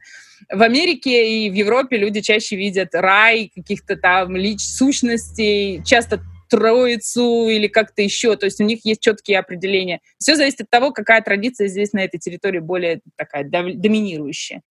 В 0.49 0.61
Америке 0.61 1.45
и 1.45 1.49
в 1.49 1.53
Европе 1.53 1.97
люди 1.97 2.21
чаще 2.21 2.55
видят 2.55 2.89
рай, 2.93 3.51
каких-то 3.53 3.97
там 3.97 4.37
лич 4.37 4.61
сущностей, 4.61 5.83
часто 5.83 6.21
троицу 6.49 7.47
или 7.47 7.67
как-то 7.67 8.01
еще. 8.01 8.35
То 8.35 8.45
есть 8.45 8.59
у 8.59 8.63
них 8.63 8.85
есть 8.85 9.01
четкие 9.01 9.39
определения. 9.39 10.01
Все 10.17 10.35
зависит 10.35 10.61
от 10.61 10.69
того, 10.69 10.91
какая 10.91 11.21
традиция 11.21 11.67
здесь 11.67 11.93
на 11.93 12.03
этой 12.03 12.19
территории 12.19 12.59
более 12.59 13.01
такая 13.15 13.43
доминирующая. 13.43 14.61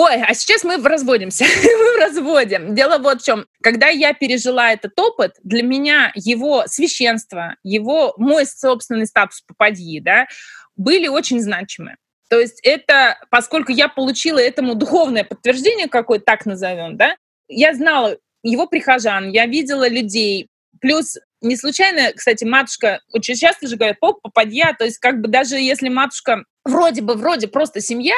Ой, 0.00 0.22
а 0.22 0.32
сейчас 0.32 0.62
мы 0.62 0.76
разводимся. 0.76 1.44
мы 1.62 2.06
разводим. 2.06 2.72
Дело 2.76 2.98
вот 2.98 3.20
в 3.20 3.24
чем. 3.24 3.46
Когда 3.62 3.88
я 3.88 4.12
пережила 4.12 4.72
этот 4.72 4.96
опыт, 4.96 5.32
для 5.42 5.64
меня 5.64 6.12
его 6.14 6.68
священство, 6.68 7.56
его 7.64 8.14
мой 8.16 8.46
собственный 8.46 9.06
статус 9.06 9.40
попадьи, 9.40 9.98
да, 9.98 10.28
были 10.76 11.08
очень 11.08 11.40
значимы. 11.40 11.96
То 12.28 12.38
есть 12.38 12.60
это, 12.62 13.18
поскольку 13.30 13.72
я 13.72 13.88
получила 13.88 14.38
этому 14.38 14.74
духовное 14.74 15.24
подтверждение, 15.24 15.88
какое 15.88 16.18
так 16.18 16.44
назовем, 16.46 16.96
да, 16.96 17.16
я 17.48 17.74
знала 17.74 18.16
его 18.42 18.66
прихожан, 18.66 19.30
я 19.30 19.46
видела 19.46 19.88
людей. 19.88 20.48
Плюс 20.80 21.16
не 21.40 21.56
случайно, 21.56 22.12
кстати, 22.14 22.44
матушка, 22.44 23.00
очень 23.12 23.34
часто 23.34 23.66
же 23.66 23.76
говорят, 23.76 23.98
поп, 24.00 24.20
попадья, 24.22 24.74
то 24.78 24.84
есть 24.84 24.98
как 24.98 25.20
бы 25.20 25.28
даже 25.28 25.56
если 25.56 25.88
матушка 25.88 26.44
вроде 26.68 27.02
бы, 27.02 27.14
вроде 27.14 27.48
просто 27.48 27.80
семья, 27.80 28.14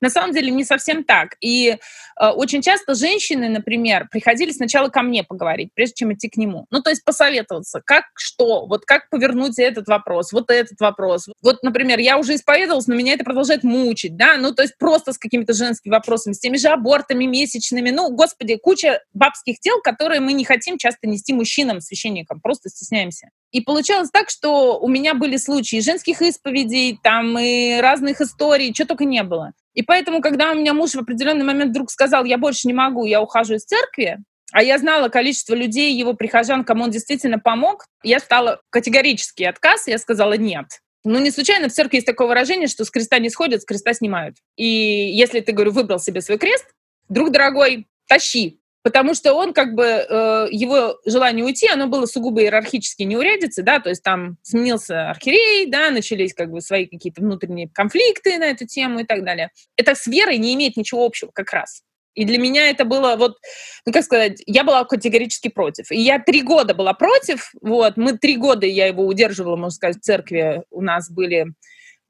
на 0.00 0.10
самом 0.10 0.32
деле 0.32 0.50
не 0.50 0.64
совсем 0.64 1.04
так. 1.04 1.36
И 1.40 1.76
э, 2.20 2.26
очень 2.28 2.62
часто 2.62 2.94
женщины, 2.94 3.48
например, 3.48 4.08
приходили 4.10 4.52
сначала 4.52 4.88
ко 4.88 5.02
мне 5.02 5.24
поговорить, 5.24 5.70
прежде 5.74 5.94
чем 5.96 6.12
идти 6.12 6.28
к 6.28 6.36
нему. 6.36 6.66
Ну, 6.70 6.80
то 6.80 6.90
есть 6.90 7.04
посоветоваться, 7.04 7.82
как 7.84 8.04
что, 8.14 8.66
вот 8.66 8.84
как 8.84 9.10
повернуть 9.10 9.58
этот 9.58 9.88
вопрос, 9.88 10.32
вот 10.32 10.50
этот 10.50 10.80
вопрос. 10.80 11.28
Вот, 11.42 11.62
например, 11.62 11.98
я 11.98 12.18
уже 12.18 12.34
исповедовалась, 12.34 12.86
но 12.86 12.94
меня 12.94 13.14
это 13.14 13.24
продолжает 13.24 13.64
мучить, 13.64 14.16
да, 14.16 14.36
ну, 14.36 14.54
то 14.54 14.62
есть 14.62 14.78
просто 14.78 15.12
с 15.12 15.18
какими-то 15.18 15.52
женскими 15.52 15.92
вопросами, 15.92 16.34
с 16.34 16.38
теми 16.38 16.56
же 16.56 16.68
абортами 16.68 17.24
месячными, 17.24 17.90
ну, 17.90 18.10
господи, 18.10 18.56
куча 18.56 19.02
бабских 19.12 19.60
дел, 19.60 19.80
которые 19.82 20.20
мы 20.20 20.32
не 20.32 20.44
хотим 20.44 20.78
часто 20.78 21.06
нести 21.08 21.32
мужчинам, 21.32 21.80
священникам, 21.80 22.40
просто 22.40 22.68
стесняемся. 22.68 23.28
И 23.50 23.60
получалось 23.60 24.10
так, 24.10 24.28
что 24.28 24.78
у 24.78 24.88
меня 24.88 25.14
были 25.14 25.36
случаи 25.36 25.80
женских 25.80 26.20
исповедей, 26.20 26.98
там 27.02 27.38
и 27.38 27.80
разных 27.80 28.20
историй, 28.20 28.72
чего 28.72 28.88
только 28.88 29.04
не 29.04 29.22
было. 29.22 29.52
И 29.74 29.82
поэтому, 29.82 30.20
когда 30.20 30.50
у 30.52 30.54
меня 30.54 30.74
муж 30.74 30.92
в 30.92 30.98
определенный 30.98 31.44
момент 31.44 31.70
вдруг 31.70 31.90
сказал, 31.90 32.24
я 32.24 32.36
больше 32.36 32.66
не 32.66 32.74
могу, 32.74 33.04
я 33.04 33.22
ухожу 33.22 33.54
из 33.54 33.64
церкви, 33.64 34.18
а 34.52 34.62
я 34.62 34.78
знала 34.78 35.08
количество 35.08 35.54
людей, 35.54 35.94
его 35.94 36.14
прихожан, 36.14 36.64
кому 36.64 36.84
он 36.84 36.90
действительно 36.90 37.38
помог, 37.38 37.86
я 38.02 38.18
стала 38.18 38.60
категорический 38.70 39.46
отказ, 39.48 39.86
я 39.86 39.98
сказала 39.98 40.34
нет. 40.34 40.66
Ну, 41.04 41.18
не 41.20 41.30
случайно 41.30 41.68
в 41.68 41.72
церкви 41.72 41.96
есть 41.96 42.06
такое 42.06 42.26
выражение, 42.26 42.66
что 42.66 42.84
с 42.84 42.90
креста 42.90 43.18
не 43.18 43.30
сходят, 43.30 43.62
с 43.62 43.64
креста 43.64 43.94
снимают. 43.94 44.36
И 44.56 44.66
если 44.66 45.40
ты, 45.40 45.52
говорю, 45.52 45.72
выбрал 45.72 46.00
себе 46.00 46.20
свой 46.20 46.38
крест, 46.38 46.66
друг 47.08 47.30
дорогой, 47.30 47.86
тащи, 48.08 48.60
потому 48.82 49.14
что 49.14 49.34
он 49.34 49.52
как 49.52 49.74
бы, 49.74 49.84
э, 49.84 50.48
его 50.50 50.98
желание 51.04 51.44
уйти, 51.44 51.68
оно 51.68 51.86
было 51.86 52.06
сугубо 52.06 52.42
иерархически 52.42 53.02
неурядицы, 53.02 53.62
да, 53.62 53.80
то 53.80 53.90
есть 53.90 54.02
там 54.02 54.36
сменился 54.42 55.10
архиерей, 55.10 55.66
да, 55.70 55.90
начались 55.90 56.34
как 56.34 56.50
бы 56.50 56.60
свои 56.60 56.86
какие-то 56.86 57.20
внутренние 57.20 57.68
конфликты 57.68 58.38
на 58.38 58.44
эту 58.44 58.66
тему 58.66 59.00
и 59.00 59.04
так 59.04 59.24
далее. 59.24 59.50
Это 59.76 59.94
с 59.94 60.06
верой 60.06 60.38
не 60.38 60.54
имеет 60.54 60.76
ничего 60.76 61.04
общего 61.04 61.30
как 61.32 61.52
раз. 61.52 61.82
И 62.14 62.24
для 62.24 62.38
меня 62.38 62.68
это 62.68 62.84
было 62.84 63.14
вот, 63.14 63.36
ну 63.86 63.92
как 63.92 64.02
сказать, 64.02 64.42
я 64.46 64.64
была 64.64 64.84
категорически 64.84 65.48
против. 65.48 65.92
И 65.92 66.00
я 66.00 66.18
три 66.18 66.42
года 66.42 66.74
была 66.74 66.92
против, 66.92 67.52
вот, 67.60 67.96
мы 67.96 68.18
три 68.18 68.36
года 68.36 68.66
я 68.66 68.86
его 68.86 69.06
удерживала, 69.06 69.54
можно 69.54 69.70
сказать, 69.70 69.98
в 69.98 70.00
церкви 70.00 70.64
у 70.70 70.82
нас 70.82 71.10
были 71.10 71.46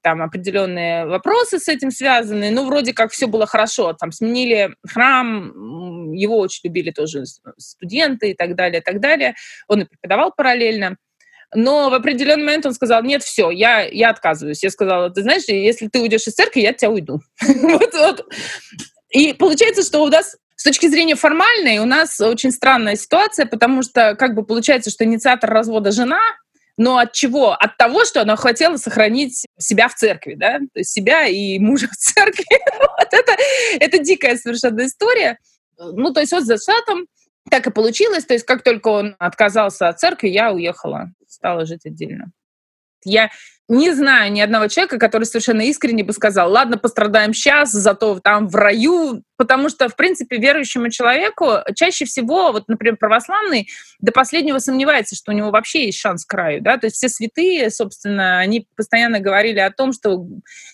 там 0.02 0.22
определенные 0.22 1.06
вопросы 1.06 1.58
с 1.58 1.68
этим 1.68 1.90
связаны. 1.90 2.50
Ну, 2.50 2.66
вроде 2.66 2.92
как 2.92 3.12
все 3.12 3.26
было 3.26 3.46
хорошо. 3.46 3.92
Там 3.92 4.12
сменили 4.12 4.74
храм, 4.86 6.12
его 6.12 6.38
очень 6.38 6.60
любили 6.64 6.90
тоже 6.90 7.24
студенты 7.56 8.30
и 8.30 8.34
так 8.34 8.54
далее, 8.54 8.80
и 8.80 8.84
так 8.84 9.00
далее. 9.00 9.34
Он 9.66 9.82
и 9.82 9.84
преподавал 9.84 10.32
параллельно. 10.36 10.96
Но 11.54 11.88
в 11.88 11.94
определенный 11.94 12.44
момент 12.44 12.66
он 12.66 12.74
сказал, 12.74 13.02
нет, 13.02 13.22
все, 13.22 13.50
я, 13.50 13.80
я 13.82 14.10
отказываюсь. 14.10 14.62
Я 14.62 14.70
сказала, 14.70 15.08
ты 15.10 15.22
знаешь, 15.22 15.44
если 15.46 15.88
ты 15.88 16.00
уйдешь 16.00 16.26
из 16.26 16.34
церкви, 16.34 16.60
я 16.60 16.70
от 16.70 16.76
тебя 16.76 16.90
уйду. 16.90 17.20
И 19.10 19.32
получается, 19.32 19.82
что 19.82 20.02
у 20.02 20.08
нас 20.08 20.36
с 20.56 20.64
точки 20.64 20.88
зрения 20.88 21.14
формальной 21.14 21.78
у 21.78 21.86
нас 21.86 22.20
очень 22.20 22.50
странная 22.50 22.96
ситуация, 22.96 23.46
потому 23.46 23.82
что 23.82 24.14
как 24.16 24.34
бы 24.34 24.44
получается, 24.44 24.90
что 24.90 25.04
инициатор 25.04 25.48
развода 25.48 25.92
жена, 25.92 26.20
но 26.78 26.98
от 26.98 27.12
чего? 27.12 27.52
От 27.52 27.76
того, 27.76 28.04
что 28.04 28.22
она 28.22 28.36
хотела 28.36 28.76
сохранить 28.76 29.44
себя 29.58 29.88
в 29.88 29.94
церкви, 29.94 30.34
да, 30.34 30.58
то 30.58 30.78
есть 30.78 30.92
себя 30.92 31.26
и 31.26 31.58
мужа 31.58 31.88
в 31.88 31.96
церкви. 31.96 32.46
вот 32.78 33.08
это, 33.10 33.36
это 33.80 33.98
дикая 33.98 34.36
совершенно 34.36 34.86
история. 34.86 35.38
Ну, 35.76 36.12
то 36.12 36.20
есть 36.20 36.32
вот 36.32 36.44
за 36.44 36.56
Сатом 36.56 37.06
так 37.50 37.66
и 37.66 37.72
получилось. 37.72 38.24
То 38.24 38.34
есть 38.34 38.46
как 38.46 38.62
только 38.62 38.88
он 38.88 39.16
отказался 39.18 39.88
от 39.88 39.98
церкви, 39.98 40.28
я 40.28 40.52
уехала, 40.52 41.10
стала 41.26 41.66
жить 41.66 41.84
отдельно. 41.84 42.30
Я 43.04 43.30
не 43.68 43.92
знаю 43.92 44.32
ни 44.32 44.40
одного 44.40 44.66
человека, 44.68 44.98
который 44.98 45.24
совершенно 45.24 45.60
искренне 45.60 46.02
бы 46.02 46.14
сказал, 46.14 46.50
ладно, 46.50 46.78
пострадаем 46.78 47.34
сейчас, 47.34 47.70
зато 47.70 48.18
там 48.18 48.48
в 48.48 48.54
раю, 48.54 49.22
потому 49.36 49.68
что, 49.68 49.90
в 49.90 49.96
принципе, 49.96 50.38
верующему 50.38 50.90
человеку 50.90 51.58
чаще 51.76 52.06
всего, 52.06 52.50
вот, 52.52 52.66
например, 52.68 52.96
православный, 52.96 53.68
до 54.00 54.10
последнего 54.10 54.58
сомневается, 54.58 55.14
что 55.14 55.32
у 55.32 55.34
него 55.34 55.50
вообще 55.50 55.86
есть 55.86 55.98
шанс 55.98 56.24
к 56.24 56.32
раю, 56.32 56.62
да, 56.62 56.78
то 56.78 56.86
есть 56.86 56.96
все 56.96 57.10
святые, 57.10 57.70
собственно, 57.70 58.38
они 58.38 58.66
постоянно 58.74 59.20
говорили 59.20 59.58
о 59.58 59.70
том, 59.70 59.92
что 59.92 60.26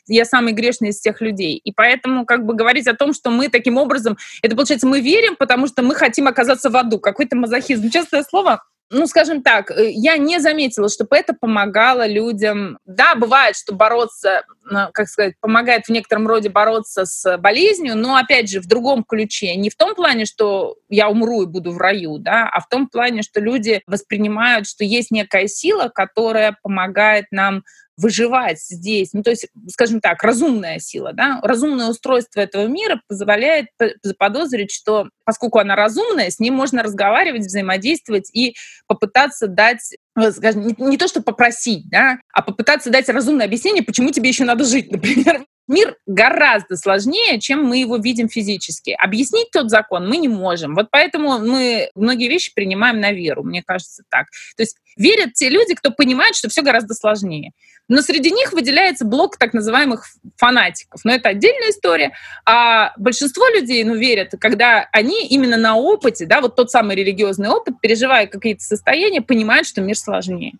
я 0.06 0.24
самый 0.24 0.52
грешный 0.52 0.90
из 0.90 1.00
всех 1.00 1.20
людей, 1.20 1.56
и 1.56 1.72
поэтому 1.72 2.24
как 2.24 2.46
бы 2.46 2.54
говорить 2.54 2.86
о 2.86 2.94
том, 2.94 3.12
что 3.12 3.30
мы 3.30 3.48
таким 3.48 3.76
образом, 3.76 4.16
это 4.40 4.54
получается, 4.54 4.86
мы 4.86 5.00
верим, 5.00 5.34
потому 5.34 5.66
что 5.66 5.82
мы 5.82 5.96
хотим 5.96 6.28
оказаться 6.28 6.70
в 6.70 6.76
аду, 6.76 7.00
какой-то 7.00 7.34
мазохизм, 7.34 7.90
честное 7.90 8.22
слово, 8.22 8.62
ну, 8.90 9.06
скажем 9.06 9.42
так, 9.42 9.70
э, 9.70 9.90
я 9.90 10.16
не 10.16 10.38
заметила, 10.38 10.88
чтобы 10.88 11.16
это 11.16 11.34
помогало 11.34 12.06
людям. 12.06 12.78
Да, 12.84 13.14
бывает, 13.14 13.56
что 13.56 13.74
бороться, 13.74 14.44
как 14.92 15.08
сказать, 15.08 15.34
помогает 15.40 15.86
в 15.86 15.88
некотором 15.90 16.26
роде 16.26 16.48
бороться 16.48 17.04
с 17.04 17.36
болезнью, 17.38 17.96
но, 17.96 18.16
опять 18.16 18.50
же, 18.50 18.60
в 18.60 18.66
другом 18.66 19.04
ключе. 19.04 19.56
Не 19.56 19.70
в 19.70 19.76
том 19.76 19.94
плане, 19.94 20.26
что 20.26 20.76
я 20.88 21.08
умру 21.08 21.42
и 21.42 21.46
буду 21.46 21.72
в 21.72 21.78
раю, 21.78 22.18
да, 22.18 22.48
а 22.48 22.60
в 22.60 22.68
том 22.68 22.88
плане, 22.88 23.22
что 23.22 23.40
люди 23.40 23.82
воспринимают, 23.86 24.66
что 24.66 24.84
есть 24.84 25.10
некая 25.10 25.48
сила, 25.48 25.88
которая 25.88 26.56
помогает 26.62 27.26
нам 27.30 27.64
выживать 27.96 28.60
здесь. 28.60 29.12
Ну, 29.12 29.22
то 29.22 29.30
есть, 29.30 29.48
скажем 29.68 30.00
так, 30.00 30.22
разумная 30.22 30.78
сила, 30.78 31.12
да, 31.12 31.40
разумное 31.42 31.88
устройство 31.88 32.40
этого 32.40 32.66
мира 32.66 33.00
позволяет 33.08 33.66
заподозрить, 34.02 34.72
что 34.72 35.08
поскольку 35.24 35.58
она 35.58 35.76
разумная, 35.76 36.30
с 36.30 36.38
ним 36.38 36.54
можно 36.54 36.82
разговаривать, 36.82 37.42
взаимодействовать 37.42 38.30
и 38.34 38.54
попытаться 38.86 39.46
дать 39.46 39.96
э, 40.16 40.32
скажем, 40.32 40.66
не, 40.66 40.74
не 40.78 40.98
то, 40.98 41.08
что 41.08 41.22
попросить, 41.22 41.88
да, 41.88 42.18
а 42.32 42.42
попытаться 42.42 42.90
дать 42.90 43.08
разумное 43.08 43.46
объяснение, 43.46 43.82
почему 43.82 44.10
тебе 44.10 44.28
еще 44.28 44.44
надо 44.44 44.64
жить, 44.64 44.90
например. 44.90 45.44
Мир 45.66 45.96
гораздо 46.06 46.76
сложнее, 46.76 47.40
чем 47.40 47.64
мы 47.64 47.78
его 47.78 47.96
видим 47.96 48.28
физически. 48.28 48.96
Объяснить 48.98 49.50
тот 49.50 49.70
закон 49.70 50.08
мы 50.08 50.18
не 50.18 50.28
можем. 50.28 50.74
Вот 50.74 50.88
поэтому 50.90 51.38
мы 51.38 51.90
многие 51.94 52.28
вещи 52.28 52.52
принимаем 52.54 53.00
на 53.00 53.12
веру, 53.12 53.42
мне 53.42 53.62
кажется 53.62 54.02
так. 54.10 54.26
То 54.56 54.62
есть 54.62 54.76
верят 54.96 55.32
те 55.32 55.48
люди, 55.48 55.74
кто 55.74 55.90
понимает, 55.90 56.36
что 56.36 56.48
все 56.48 56.62
гораздо 56.62 56.94
сложнее. 56.94 57.52
Но 57.88 58.00
среди 58.02 58.30
них 58.30 58.52
выделяется 58.52 59.04
блок 59.04 59.36
так 59.36 59.52
называемых 59.52 60.06
фанатиков. 60.36 61.00
Но 61.04 61.12
это 61.12 61.30
отдельная 61.30 61.70
история. 61.70 62.12
А 62.46 62.92
большинство 62.96 63.46
людей, 63.48 63.84
ну, 63.84 63.94
верят, 63.94 64.32
когда 64.40 64.88
они 64.92 65.26
именно 65.26 65.56
на 65.56 65.76
опыте, 65.76 66.26
да, 66.26 66.40
вот 66.40 66.56
тот 66.56 66.70
самый 66.70 66.96
религиозный 66.96 67.48
опыт, 67.48 67.74
переживая 67.80 68.26
какие-то 68.26 68.62
состояния, 68.62 69.20
понимают, 69.20 69.66
что 69.66 69.80
мир 69.80 69.96
сложнее. 69.96 70.52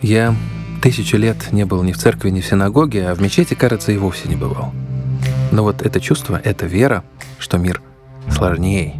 Я 0.00 0.34
тысячу 0.82 1.16
лет 1.16 1.52
не 1.52 1.64
был 1.64 1.82
ни 1.82 1.92
в 1.92 1.98
церкви, 1.98 2.30
ни 2.30 2.40
в 2.40 2.46
синагоге, 2.46 3.08
а 3.08 3.14
в 3.14 3.20
мечети, 3.20 3.54
кажется, 3.54 3.92
и 3.92 3.96
вовсе 3.96 4.28
не 4.28 4.36
бывал. 4.36 4.72
Но 5.50 5.62
вот 5.62 5.82
это 5.82 6.00
чувство, 6.00 6.40
эта 6.42 6.66
вера, 6.66 7.04
что 7.38 7.58
мир 7.58 7.82
сложнее, 8.30 8.94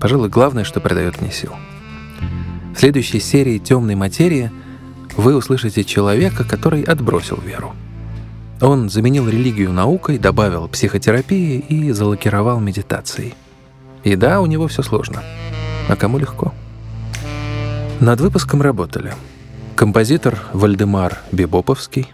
пожалуй, 0.00 0.28
главное, 0.28 0.64
что 0.64 0.80
придает 0.80 1.20
мне 1.20 1.30
сил— 1.30 1.52
в 2.74 2.78
следующей 2.78 3.20
серии 3.20 3.58
«Темной 3.58 3.94
материи» 3.94 4.50
вы 5.16 5.36
услышите 5.36 5.84
человека, 5.84 6.42
который 6.42 6.82
отбросил 6.82 7.36
веру. 7.36 7.74
Он 8.60 8.88
заменил 8.88 9.28
религию 9.28 9.72
наукой, 9.72 10.18
добавил 10.18 10.68
психотерапии 10.68 11.58
и 11.58 11.92
залакировал 11.92 12.60
медитацией. 12.60 13.34
И 14.04 14.16
да, 14.16 14.40
у 14.40 14.46
него 14.46 14.68
все 14.68 14.82
сложно. 14.82 15.22
А 15.88 15.96
кому 15.96 16.18
легко? 16.18 16.54
Над 18.00 18.20
выпуском 18.20 18.62
работали 18.62 19.14
композитор 19.82 20.38
Вальдемар 20.52 21.18
Бибоповский, 21.32 22.06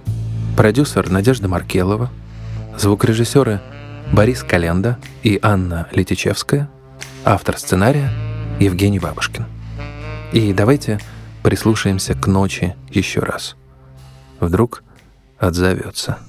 продюсер 0.56 1.10
Надежда 1.10 1.48
Маркелова, 1.48 2.08
звукорежиссеры 2.78 3.60
Борис 4.10 4.42
Календа 4.42 4.96
и 5.22 5.38
Анна 5.42 5.86
Летичевская, 5.92 6.70
автор 7.26 7.58
сценария 7.58 8.10
Евгений 8.58 8.98
Бабушкин. 8.98 9.44
И 10.32 10.54
давайте 10.54 10.98
прислушаемся 11.42 12.14
к 12.14 12.26
ночи 12.26 12.74
еще 12.88 13.20
раз. 13.20 13.54
Вдруг 14.40 14.82
отзовется. 15.38 16.20